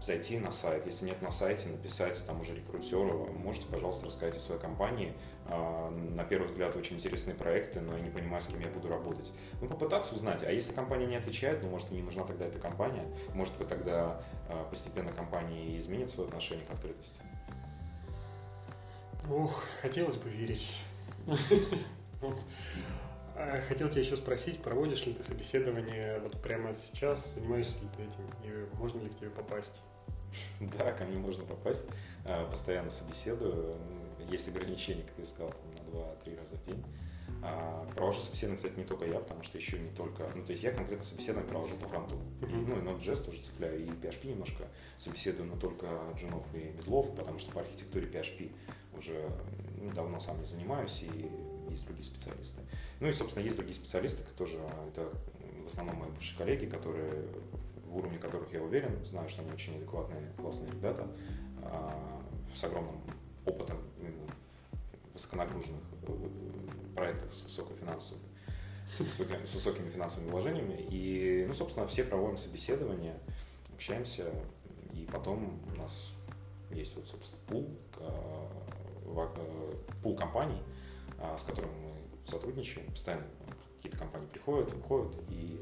зайти 0.00 0.38
на 0.38 0.50
сайт. 0.50 0.84
Если 0.86 1.06
нет 1.06 1.22
на 1.22 1.30
сайте, 1.30 1.68
написать 1.68 2.24
там 2.26 2.40
уже 2.40 2.54
рекрутеру, 2.54 3.28
можете, 3.32 3.66
пожалуйста, 3.66 4.06
рассказать 4.06 4.36
о 4.36 4.40
своей 4.40 4.60
компании. 4.60 5.14
А, 5.46 5.90
на 5.90 6.24
первый 6.24 6.46
взгляд 6.46 6.74
очень 6.76 6.96
интересные 6.96 7.34
проекты, 7.34 7.80
но 7.80 7.96
я 7.96 8.02
не 8.02 8.10
понимаю, 8.10 8.40
с 8.42 8.46
кем 8.46 8.60
я 8.60 8.68
буду 8.68 8.88
работать. 8.88 9.32
Ну, 9.60 9.68
попытаться 9.68 10.14
узнать. 10.14 10.42
А 10.42 10.50
если 10.50 10.72
компания 10.72 11.06
не 11.06 11.16
отвечает, 11.16 11.62
ну, 11.62 11.68
может, 11.68 11.90
и 11.92 11.94
не 11.94 12.02
нужна 12.02 12.24
тогда 12.24 12.46
эта 12.46 12.58
компания. 12.58 13.04
Может 13.34 13.56
быть, 13.58 13.68
тогда 13.68 14.22
а, 14.48 14.64
постепенно 14.64 15.12
компания 15.12 15.78
изменит 15.78 16.10
свое 16.10 16.28
отношение 16.28 16.66
к 16.66 16.70
открытости. 16.70 17.20
Ух, 19.28 19.64
хотелось 19.80 20.16
бы 20.16 20.28
верить. 20.28 20.70
А, 23.36 23.60
хотел 23.68 23.88
тебя 23.88 24.02
еще 24.02 24.16
спросить, 24.16 24.62
проводишь 24.62 25.06
ли 25.06 25.12
ты 25.12 25.22
собеседование 25.24 26.20
вот 26.20 26.40
прямо 26.40 26.74
сейчас, 26.74 27.34
занимаешься 27.34 27.80
ли 27.80 27.88
ты 27.96 28.02
этим, 28.04 28.30
и 28.44 28.76
можно 28.76 29.00
ли 29.00 29.08
к 29.08 29.16
тебе 29.16 29.30
попасть? 29.30 29.82
Да, 30.60 30.92
ко 30.92 31.04
мне 31.04 31.18
можно 31.18 31.44
попасть. 31.44 31.88
А, 32.24 32.48
постоянно 32.48 32.90
собеседую. 32.90 33.76
Есть 34.30 34.48
ограничения, 34.48 35.02
как 35.02 35.18
я 35.18 35.24
сказал, 35.24 35.54
на 35.92 35.98
2-3 35.98 36.38
раза 36.38 36.56
в 36.56 36.62
день. 36.62 36.84
А, 37.42 37.86
провожу 37.94 38.20
собеседование, 38.20 38.56
кстати, 38.56 38.78
не 38.78 38.84
только 38.84 39.04
я, 39.04 39.18
потому 39.18 39.42
что 39.42 39.58
еще 39.58 39.78
не 39.78 39.90
только... 39.90 40.30
Ну, 40.34 40.44
то 40.44 40.52
есть 40.52 40.64
я 40.64 40.72
конкретно 40.72 41.04
собеседование 41.04 41.50
провожу 41.50 41.76
по 41.76 41.86
фронту. 41.88 42.16
Uh-huh. 42.40 42.66
Ну, 42.66 42.78
и 42.78 42.80
Node.js 42.80 43.22
тоже 43.22 43.42
цепляю, 43.42 43.84
и 43.84 43.88
PHP 43.88 44.28
немножко 44.28 44.64
собеседую, 44.98 45.48
но 45.48 45.56
только 45.56 45.86
джунов 46.16 46.46
и 46.54 46.70
медлов, 46.70 47.14
потому 47.14 47.38
что 47.38 47.52
по 47.52 47.60
архитектуре 47.60 48.06
PHP 48.06 48.50
уже 48.96 49.28
ну, 49.76 49.90
давно 49.92 50.20
сам 50.20 50.40
не 50.40 50.46
занимаюсь, 50.46 51.02
и 51.02 51.30
есть 51.74 51.86
другие 51.86 52.04
специалисты. 52.04 52.60
Ну 53.00 53.08
и, 53.08 53.12
собственно, 53.12 53.44
есть 53.44 53.56
другие 53.56 53.76
специалисты, 53.76 54.22
тоже 54.36 54.58
это 54.88 55.10
в 55.62 55.66
основном 55.66 55.96
мои 55.96 56.10
бывшие 56.10 56.38
коллеги, 56.38 56.66
которые 56.66 57.24
в 57.94 57.96
уровне 57.96 58.18
которых 58.18 58.52
я 58.52 58.60
уверен, 58.60 59.04
знаю, 59.04 59.28
что 59.28 59.42
они 59.42 59.52
очень 59.52 59.76
адекватные, 59.76 60.32
классные 60.36 60.70
ребята 60.72 61.06
а, 61.62 62.20
с 62.52 62.64
огромным 62.64 63.00
опытом 63.46 63.78
высоконагруженных 65.12 65.82
э, 66.08 66.28
проектах 66.96 67.32
с 67.32 67.42
высокими, 67.44 67.86
с 69.46 69.54
высокими 69.54 69.88
финансовыми 69.88 70.30
вложениями. 70.30 70.84
И, 70.90 71.44
ну, 71.46 71.54
собственно, 71.54 71.86
все 71.86 72.02
проводим 72.02 72.36
собеседования, 72.36 73.16
общаемся, 73.72 74.28
и 74.92 75.08
потом 75.12 75.60
у 75.72 75.78
нас 75.78 76.10
есть 76.72 76.96
вот, 76.96 77.06
собственно, 77.06 77.40
пул, 77.46 77.70
э, 77.98 78.48
э, 79.06 79.74
пул 80.02 80.16
компаний, 80.16 80.60
а, 80.60 80.73
с 81.38 81.44
которыми 81.44 81.72
мы 81.72 82.28
сотрудничаем, 82.30 82.90
постоянно 82.90 83.24
какие-то 83.76 83.98
компании 83.98 84.26
приходят, 84.26 84.72
уходят, 84.72 85.14
и 85.28 85.60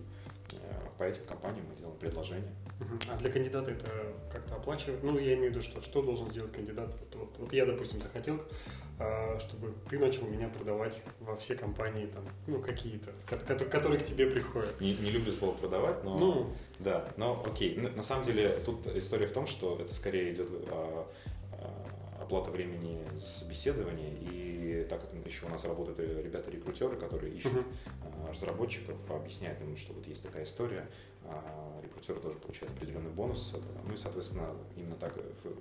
э, 0.53 0.57
по 0.98 1.03
этим 1.03 1.25
компаниям 1.25 1.66
мы 1.68 1.77
делаем 1.77 1.96
предложения. 1.98 2.55
А 3.11 3.16
для 3.16 3.31
кандидата 3.31 3.70
это 3.70 3.88
как-то 4.31 4.57
оплачивать? 4.57 5.03
Ну, 5.03 5.18
я 5.18 5.35
имею 5.35 5.53
в 5.53 5.57
виду, 5.57 5.62
что, 5.62 5.81
что 5.81 6.03
должен 6.03 6.29
сделать 6.31 6.53
кандидат? 6.53 6.88
Вот, 6.88 7.14
вот, 7.14 7.38
вот 7.38 7.53
я, 7.53 7.64
допустим, 7.64 8.01
захотел, 8.01 8.42
а, 8.98 9.38
чтобы 9.38 9.75
ты 9.88 9.98
начал 9.98 10.27
меня 10.27 10.48
продавать 10.48 11.01
во 11.20 11.37
все 11.37 11.55
компании, 11.55 12.07
там, 12.07 12.25
ну, 12.46 12.61
какие-то, 12.61 13.12
которые, 13.27 13.70
которые 13.70 14.01
к 14.01 14.05
тебе 14.05 14.27
приходят. 14.27 14.81
Не, 14.81 14.94
не 14.96 15.11
люблю 15.11 15.33
слово 15.33 15.57
продавать, 15.57 16.03
но... 16.05 16.18
Ну, 16.18 16.53
да, 16.79 17.09
но 17.16 17.42
окей. 17.46 17.77
На 17.77 18.03
самом 18.03 18.25
деле, 18.25 18.51
тут 18.64 18.87
история 18.88 19.27
в 19.27 19.33
том, 19.33 19.46
что 19.46 19.79
это 19.81 19.92
скорее 19.94 20.33
идет 20.33 20.51
а, 20.68 21.09
а, 21.53 22.22
оплата 22.22 22.51
времени 22.51 23.01
за 23.16 23.29
собеседование 23.29 24.12
и 24.14 24.71
так 24.85 25.01
как 25.01 25.12
еще 25.27 25.47
у 25.47 25.49
нас 25.49 25.64
работают 25.64 25.99
ребята-рекрутеры, 25.99 26.97
которые 26.97 27.35
ищут 27.35 27.53
uh-huh. 27.53 28.31
разработчиков, 28.31 28.99
объясняют 29.11 29.61
им, 29.61 29.77
что 29.77 29.92
вот 29.92 30.07
есть 30.07 30.23
такая 30.23 30.45
история, 30.45 30.88
а 31.25 31.81
рекрутеры 31.83 32.21
тоже 32.21 32.38
получают 32.38 32.75
определенный 32.77 33.11
бонус 33.11 33.51
этого. 33.51 33.81
Ну 33.87 33.95
и, 33.95 33.97
соответственно, 33.97 34.49
именно 34.77 34.97
так 34.97 35.14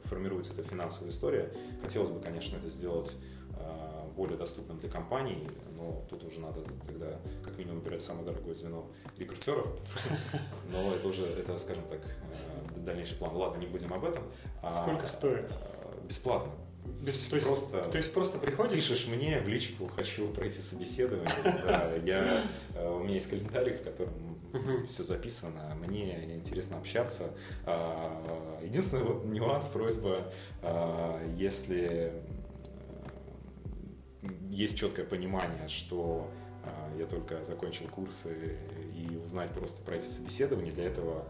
формируется 0.06 0.54
эта 0.54 0.64
финансовая 0.64 1.12
история. 1.12 1.54
Хотелось 1.84 2.10
бы, 2.10 2.20
конечно, 2.20 2.58
это 2.58 2.70
сделать 2.70 3.12
а, 3.58 4.10
более 4.16 4.38
доступным 4.38 4.80
для 4.80 4.90
компаний, 4.90 5.48
но 5.76 6.04
тут 6.10 6.24
уже 6.24 6.40
надо 6.40 6.62
тогда 6.86 7.20
как 7.44 7.58
минимум 7.58 7.80
выбирать 7.80 8.02
самое 8.02 8.26
дорогое 8.26 8.56
звено 8.56 8.88
рекрутеров. 9.18 9.68
Но 10.72 10.94
это 10.96 11.08
уже, 11.08 11.26
это, 11.26 11.58
скажем 11.58 11.84
так, 11.90 12.02
дальнейший 12.78 13.18
план. 13.18 13.36
Ладно, 13.36 13.60
не 13.60 13.68
будем 13.68 13.94
об 13.94 14.04
этом. 14.04 14.24
Сколько 14.70 15.06
стоит? 15.06 15.54
Бесплатно. 16.08 16.52
Без, 17.02 17.15
то, 17.24 17.36
есть, 17.36 17.48
просто, 17.48 17.82
то 17.84 17.98
есть 17.98 18.13
просто 18.13 18.38
приходишь? 18.38 18.88
Пишешь 18.88 19.08
мне 19.08 19.39
в 19.39 19.48
личку, 19.48 19.88
хочу 19.88 20.28
пройти 20.30 20.62
собеседование. 20.62 21.30
Да, 21.44 21.96
я, 22.06 22.44
э, 22.76 22.89
у 22.89 23.04
меня 23.04 23.15
есть 23.15 23.30
календарик, 23.30 23.80
в 23.80 23.84
котором 23.84 24.39
все 24.88 25.04
записано. 25.04 25.76
Мне 25.88 26.36
интересно 26.36 26.78
общаться. 26.78 27.32
А, 27.65 28.60
единственный 28.63 29.04
вот 29.04 29.26
нюанс, 29.26 29.67
просьба, 29.67 30.32
а, 30.62 31.20
если 31.38 32.13
есть 34.50 34.78
четкое 34.78 35.06
понимание, 35.06 35.67
что 35.67 36.30
а, 36.63 36.96
я 36.98 37.06
только 37.06 37.44
закончил 37.44 37.88
курсы 37.88 38.60
и 38.94 39.15
узнать 39.17 39.52
просто 39.52 39.84
про 39.84 39.96
эти 39.96 40.06
собеседования. 40.06 40.72
Для 40.72 40.86
этого 40.86 41.28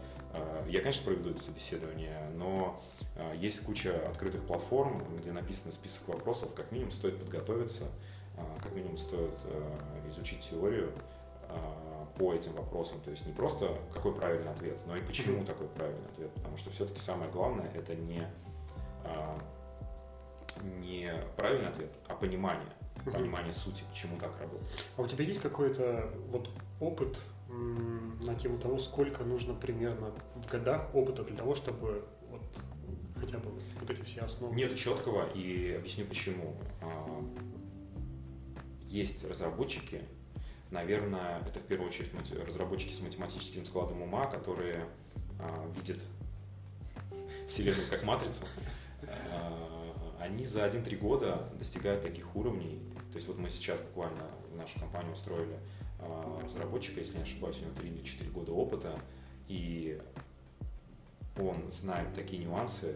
я, 0.68 0.80
конечно, 0.80 1.04
проведу 1.04 1.30
это 1.30 1.40
собеседование, 1.40 2.30
но 2.34 2.82
есть 3.34 3.64
куча 3.64 4.08
открытых 4.08 4.46
платформ, 4.46 5.04
где 5.18 5.32
написан 5.32 5.72
список 5.72 6.08
вопросов, 6.08 6.54
как 6.54 6.72
минимум 6.72 6.92
стоит 6.92 7.18
подготовиться, 7.18 7.84
как 8.62 8.72
минимум 8.72 8.96
стоит 8.96 9.38
изучить 10.08 10.40
теорию, 10.48 10.92
по 12.16 12.34
этим 12.34 12.52
вопросам. 12.52 13.00
То 13.00 13.10
есть 13.10 13.26
не 13.26 13.32
просто 13.32 13.78
какой 13.92 14.14
правильный 14.14 14.50
ответ, 14.50 14.78
но 14.86 14.96
и 14.96 15.02
почему 15.02 15.44
такой 15.44 15.66
правильный 15.68 16.08
ответ. 16.12 16.32
Потому 16.34 16.56
что 16.56 16.70
все-таки 16.70 17.00
самое 17.00 17.30
главное 17.30 17.70
это 17.74 17.94
не, 17.94 18.26
не 20.80 21.10
правильный 21.36 21.68
ответ, 21.68 21.90
а 22.08 22.14
понимание. 22.14 22.68
Понимание 23.04 23.52
сути, 23.52 23.82
почему 23.90 24.18
так 24.18 24.38
работает. 24.38 24.70
А 24.96 25.02
у 25.02 25.06
тебя 25.06 25.24
есть 25.24 25.40
какой-то 25.40 26.10
вот 26.28 26.50
опыт 26.80 27.18
на 27.52 28.34
тему 28.34 28.58
того, 28.58 28.78
сколько 28.78 29.24
нужно 29.24 29.54
примерно 29.54 30.12
в 30.36 30.50
годах 30.50 30.94
опыта 30.94 31.22
для 31.24 31.36
того, 31.36 31.54
чтобы 31.54 32.04
вот 32.30 32.42
хотя 33.20 33.38
бы 33.38 33.50
вот 33.80 33.90
эти 33.90 34.00
все 34.02 34.22
основы? 34.22 34.54
Нет 34.54 34.76
четкого, 34.76 35.30
и 35.32 35.72
объясню 35.72 36.06
почему. 36.06 36.56
А, 36.80 37.24
есть 38.86 39.24
разработчики, 39.24 40.02
Наверное, 40.72 41.40
это 41.46 41.60
в 41.60 41.64
первую 41.64 41.90
очередь 41.90 42.10
разработчики 42.46 42.94
с 42.94 43.00
математическим 43.00 43.66
складом 43.66 44.00
ума, 44.00 44.24
которые 44.24 44.86
а, 45.38 45.70
видят 45.76 45.98
Вселенную 47.46 47.90
как 47.90 48.04
матрицу. 48.04 48.46
А, 49.30 50.16
они 50.18 50.46
за 50.46 50.66
1-3 50.66 50.96
года 50.96 51.46
достигают 51.58 52.00
таких 52.00 52.34
уровней. 52.34 52.80
То 53.10 53.16
есть 53.16 53.28
вот 53.28 53.36
мы 53.36 53.50
сейчас 53.50 53.80
буквально 53.80 54.22
нашу 54.56 54.80
компанию 54.80 55.12
устроили 55.12 55.58
разработчика, 56.42 57.00
если 57.00 57.16
не 57.16 57.22
ошибаюсь, 57.22 57.58
у 57.60 57.64
него 57.64 57.74
3 57.74 57.88
или 57.88 58.02
4 58.02 58.30
года 58.30 58.52
опыта, 58.52 59.00
и 59.48 60.00
он 61.36 61.70
знает 61.70 62.14
такие 62.14 62.44
нюансы, 62.44 62.94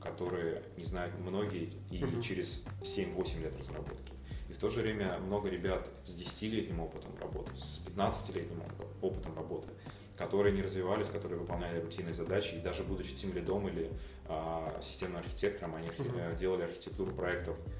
которые 0.00 0.62
не 0.76 0.84
знают 0.84 1.18
многие 1.18 1.72
и 1.90 2.22
через 2.22 2.64
7-8 2.82 3.42
лет 3.42 3.56
разработки. 3.56 4.12
И 4.48 4.52
в 4.52 4.58
то 4.58 4.68
же 4.68 4.82
время 4.82 5.18
много 5.18 5.48
ребят 5.48 5.88
с 6.04 6.20
10-летним 6.20 6.80
опытом 6.80 7.16
работы, 7.20 7.52
с 7.56 7.84
15-летним 7.86 8.62
опытом 9.00 9.34
работы, 9.34 9.68
которые 10.16 10.54
не 10.54 10.62
развивались, 10.62 11.08
которые 11.08 11.40
выполняли 11.40 11.80
рутинные 11.80 12.14
задачи, 12.14 12.56
и 12.56 12.60
даже 12.60 12.82
будучи 12.84 13.14
тем 13.14 13.32
лидом 13.32 13.66
или 13.68 13.90
а, 14.26 14.78
системным 14.82 15.20
архитектором, 15.20 15.76
они 15.76 15.88
mm-hmm. 15.88 16.36
делали 16.36 16.62
архитектуру 16.62 17.12
проектов 17.12 17.58
а, 17.58 17.70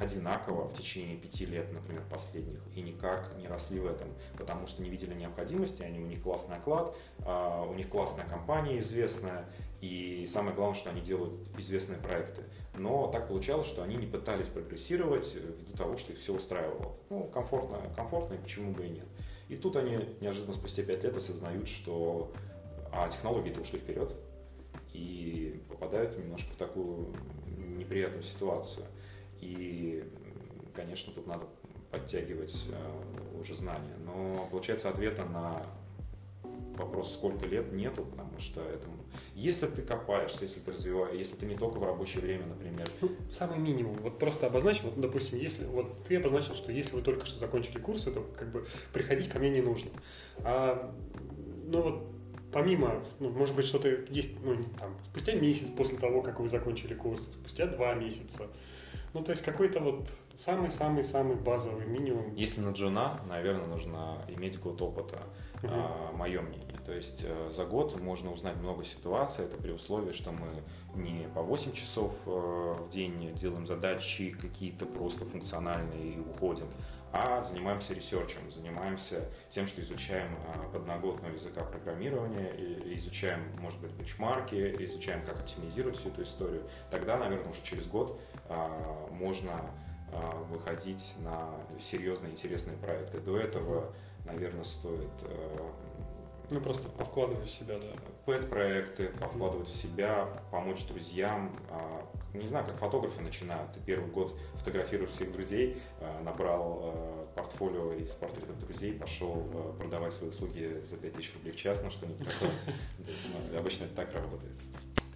одинаково 0.00 0.68
в 0.68 0.74
течение 0.74 1.16
пяти 1.16 1.44
лет, 1.44 1.70
например, 1.72 2.02
последних, 2.10 2.60
и 2.74 2.80
никак 2.80 3.36
не 3.36 3.46
росли 3.46 3.80
в 3.80 3.86
этом, 3.86 4.08
потому 4.38 4.66
что 4.66 4.82
не 4.82 4.88
видели 4.88 5.14
необходимости, 5.14 5.82
они, 5.82 6.00
у 6.00 6.06
них 6.06 6.22
классный 6.22 6.56
оклад, 6.56 6.96
а, 7.20 7.64
у 7.64 7.74
них 7.74 7.88
классная 7.88 8.24
компания 8.24 8.78
известная, 8.78 9.44
и 9.82 10.26
самое 10.26 10.54
главное, 10.54 10.74
что 10.74 10.90
они 10.90 11.00
делают 11.02 11.34
известные 11.58 11.98
проекты. 11.98 12.42
Но 12.74 13.08
так 13.08 13.28
получалось, 13.28 13.66
что 13.66 13.82
они 13.82 13.96
не 13.96 14.06
пытались 14.06 14.46
прогрессировать 14.46 15.34
ввиду 15.34 15.76
того, 15.76 15.96
что 15.96 16.12
их 16.12 16.18
все 16.18 16.34
устраивало. 16.34 16.96
Ну, 17.10 17.24
комфортно, 17.24 17.78
комфортно, 17.94 18.34
и 18.34 18.38
почему 18.38 18.72
бы 18.72 18.86
и 18.86 18.90
нет. 18.90 19.06
И 19.48 19.56
тут 19.56 19.76
они 19.76 19.98
неожиданно 20.20 20.54
спустя 20.54 20.82
5 20.82 21.04
лет 21.04 21.16
осознают, 21.16 21.68
что 21.68 22.32
а 22.92 23.08
технологии-то 23.08 23.60
ушли 23.60 23.78
вперед 23.78 24.14
и 24.92 25.62
попадают 25.68 26.16
немножко 26.18 26.52
в 26.52 26.56
такую 26.56 27.14
неприятную 27.56 28.22
ситуацию. 28.22 28.86
И, 29.40 30.04
конечно, 30.74 31.12
тут 31.12 31.26
надо 31.26 31.46
подтягивать 31.90 32.68
э, 32.70 33.38
уже 33.40 33.56
знания. 33.56 33.96
Но, 34.04 34.48
получается, 34.50 34.88
ответа 34.88 35.24
на 35.24 35.66
вопрос, 36.76 37.14
сколько 37.14 37.46
лет, 37.46 37.72
нету, 37.72 38.04
потому 38.04 38.38
что 38.38 38.62
это 38.62 38.86
если 39.34 39.66
ты 39.66 39.82
копаешься, 39.82 40.44
если 40.44 40.60
ты 40.60 40.70
развиваешь, 40.70 41.16
если 41.16 41.36
ты 41.36 41.46
не 41.46 41.56
только 41.56 41.78
в 41.78 41.84
рабочее 41.84 42.22
время, 42.22 42.46
например. 42.46 42.86
Ну, 43.00 43.10
самый 43.28 43.58
минимум. 43.58 43.96
Вот 43.98 44.18
просто 44.18 44.46
обозначил, 44.46 44.90
вот, 44.90 45.00
допустим, 45.00 45.38
если 45.38 45.64
вот 45.64 46.04
ты 46.04 46.16
обозначил, 46.16 46.54
что 46.54 46.72
если 46.72 46.94
вы 46.94 47.02
только 47.02 47.26
что 47.26 47.40
закончили 47.40 47.78
курсы, 47.78 48.10
то 48.10 48.20
как 48.20 48.52
бы 48.52 48.66
приходить 48.92 49.28
ко 49.28 49.38
мне 49.38 49.50
не 49.50 49.60
нужно. 49.60 49.90
А, 50.38 50.94
ну 51.66 51.82
вот 51.82 52.06
помимо, 52.52 53.02
ну, 53.18 53.30
может 53.30 53.54
быть, 53.54 53.66
что-то 53.66 53.88
есть, 53.88 54.32
ну, 54.42 54.56
там, 54.78 54.96
спустя 55.04 55.34
месяц 55.34 55.70
после 55.70 55.98
того, 55.98 56.22
как 56.22 56.40
вы 56.40 56.48
закончили 56.48 56.94
курсы, 56.94 57.30
спустя 57.32 57.66
два 57.66 57.94
месяца. 57.94 58.48
Ну, 59.12 59.22
то 59.22 59.30
есть 59.32 59.42
какой-то 59.42 59.80
вот 59.80 60.08
самый-самый-самый 60.34 61.34
базовый 61.34 61.86
минимум. 61.86 62.34
Если 62.34 62.60
на 62.60 62.70
джуна, 62.70 63.20
наверное, 63.28 63.66
нужно 63.66 64.18
иметь 64.28 64.60
год 64.60 64.80
опыта, 64.82 65.18
угу. 65.62 65.68
а, 65.72 66.12
мое 66.12 66.40
мнение. 66.40 66.78
То 66.86 66.92
есть 66.92 67.22
э, 67.24 67.50
за 67.50 67.64
год 67.64 68.00
можно 68.00 68.32
узнать 68.32 68.56
много 68.56 68.84
ситуаций, 68.84 69.44
это 69.44 69.56
при 69.56 69.70
условии, 69.70 70.12
что 70.12 70.32
мы 70.32 70.62
не 70.94 71.28
по 71.28 71.42
8 71.42 71.72
часов 71.72 72.14
э, 72.26 72.30
в 72.30 72.88
день 72.90 73.34
делаем 73.34 73.66
задачи 73.66 74.30
какие-то 74.30 74.86
просто 74.86 75.24
функциональные 75.24 76.14
и 76.14 76.18
уходим, 76.18 76.66
а 77.12 77.42
занимаемся 77.42 77.94
ресерчем, 77.94 78.50
занимаемся 78.50 79.28
тем, 79.48 79.66
что 79.66 79.80
изучаем 79.80 80.36
э, 80.54 80.72
подноготного 80.72 81.32
языка 81.32 81.64
программирования, 81.64 82.50
изучаем, 82.94 83.40
может 83.58 83.80
быть, 83.80 83.92
бенчмарки, 83.92 84.76
изучаем, 84.86 85.24
как 85.24 85.40
оптимизировать 85.40 85.96
всю 85.96 86.10
эту 86.10 86.22
историю. 86.22 86.68
Тогда, 86.90 87.16
наверное, 87.16 87.50
уже 87.50 87.62
через 87.62 87.86
год 87.86 88.20
можно 89.10 89.70
выходить 90.48 91.14
на 91.18 91.50
серьезные 91.78 92.32
интересные 92.32 92.76
проекты. 92.76 93.20
До 93.20 93.38
этого, 93.38 93.94
наверное, 94.24 94.64
стоит 94.64 95.08
ну, 96.50 96.60
просто 96.60 96.88
повкладывать 96.88 97.46
в 97.46 97.50
себя, 97.50 97.78
да. 97.78 97.86
Пэт-проекты, 98.26 99.10
повкладывать 99.20 99.68
в 99.68 99.76
себя, 99.76 100.28
помочь 100.50 100.84
друзьям. 100.86 101.56
А, 102.32 102.36
не 102.36 102.46
знаю, 102.46 102.66
как 102.66 102.78
фотографы 102.78 103.20
начинают. 103.20 103.72
Ты 103.72 103.80
первый 103.80 104.10
год 104.10 104.36
фотографируешь 104.54 105.10
всех 105.10 105.32
друзей, 105.32 105.80
а, 106.00 106.22
набрал 106.22 106.80
а, 106.82 107.26
портфолио 107.34 107.92
из 107.94 108.12
портретов 108.14 108.58
друзей, 108.58 108.94
пошел 108.94 109.46
продавать 109.78 110.12
свои 110.12 110.30
услуги 110.30 110.82
за 110.84 110.96
5000 110.96 111.34
рублей 111.34 111.52
в 111.52 111.56
час, 111.56 111.80
ну 111.82 111.90
что-нибудь 111.90 112.26
такое. 112.28 112.52
Ну, 112.98 113.58
обычно 113.58 113.84
это 113.84 113.96
так 113.96 114.12
работает. 114.14 114.56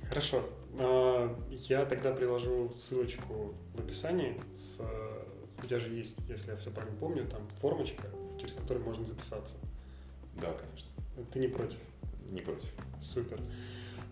Хорошо. 0.08 0.42
Я 1.50 1.86
тогда 1.86 2.12
приложу 2.12 2.72
ссылочку 2.76 3.54
в 3.74 3.80
описании. 3.80 4.40
С... 4.54 4.80
У 5.62 5.66
тебя 5.66 5.78
же 5.78 5.88
есть, 5.90 6.16
если 6.28 6.50
я 6.50 6.56
все 6.56 6.70
правильно 6.70 6.96
помню, 6.98 7.26
там 7.26 7.46
формочка, 7.60 8.08
через 8.38 8.54
которую 8.54 8.84
можно 8.84 9.06
записаться. 9.06 9.56
Да, 10.34 10.52
конечно. 10.52 10.90
Ты 11.32 11.38
не 11.38 11.48
против? 11.48 11.78
Не 12.30 12.40
против. 12.40 12.68
Супер. 13.00 13.40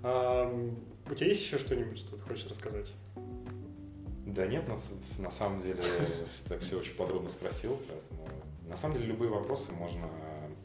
У 0.03 1.15
тебя 1.15 1.29
есть 1.29 1.43
еще 1.43 1.59
что-нибудь, 1.59 1.99
что 1.99 2.17
ты 2.17 2.23
хочешь 2.23 2.47
рассказать? 2.47 2.93
Да 4.27 4.47
нет, 4.47 4.67
на, 4.67 4.77
на 5.23 5.31
самом 5.31 5.61
деле 5.61 5.83
так 6.49 6.61
все 6.61 6.79
очень 6.79 6.95
подробно 6.95 7.29
спросил, 7.29 7.79
поэтому 7.89 8.29
на 8.69 8.77
самом 8.77 8.95
деле 8.95 9.07
любые 9.07 9.31
вопросы 9.31 9.73
можно 9.73 10.09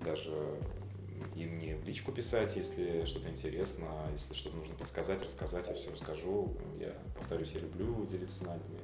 даже 0.01 0.31
и 1.35 1.45
мне 1.45 1.75
в 1.75 1.85
личку 1.85 2.11
писать, 2.11 2.55
если 2.55 3.05
что-то 3.05 3.29
интересно, 3.29 3.85
если 4.11 4.33
что-то 4.33 4.57
нужно 4.57 4.73
подсказать, 4.75 5.21
рассказать, 5.21 5.67
я 5.67 5.73
все 5.75 5.91
расскажу. 5.91 6.55
Я 6.79 6.93
повторюсь, 7.15 7.51
я 7.53 7.61
люблю 7.61 8.05
делиться 8.05 8.37
знаниями. 8.37 8.79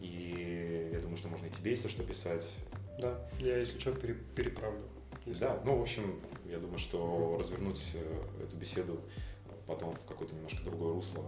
И 0.00 0.90
я 0.92 1.00
думаю, 1.00 1.16
что 1.16 1.28
можно 1.28 1.46
и 1.46 1.50
тебе, 1.50 1.72
если 1.72 1.88
что, 1.88 2.02
писать. 2.02 2.56
Да, 2.98 3.18
я, 3.40 3.58
если 3.58 3.78
что, 3.78 3.92
переправлю. 3.92 4.82
Если... 5.26 5.40
Да, 5.40 5.60
ну, 5.64 5.76
в 5.76 5.82
общем, 5.82 6.20
я 6.46 6.58
думаю, 6.58 6.78
что 6.78 7.36
развернуть 7.38 7.84
э, 7.94 8.44
эту 8.44 8.56
беседу 8.56 9.00
потом 9.68 9.94
в 9.94 10.04
какое-то 10.06 10.34
немножко 10.34 10.62
другое 10.64 10.94
русло, 10.94 11.22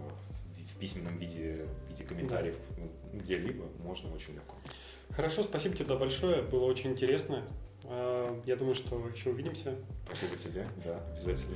в 0.57 0.75
письменном 0.77 1.17
виде, 1.17 1.65
в 1.87 1.89
виде 1.91 2.03
комментариев, 2.03 2.57
да. 2.75 3.19
где-либо, 3.19 3.65
можно 3.83 4.13
очень 4.13 4.33
легко. 4.33 4.55
Хорошо, 5.11 5.43
спасибо 5.43 5.75
тебе 5.75 5.95
большое, 5.95 6.41
было 6.41 6.65
очень 6.65 6.91
интересно. 6.91 7.47
А, 7.85 8.41
я 8.45 8.55
думаю, 8.55 8.75
что 8.75 9.07
еще 9.07 9.29
увидимся. 9.29 9.75
Спасибо 10.05 10.35
тебе, 10.35 10.67
да, 10.83 10.99
обязательно. 11.11 11.55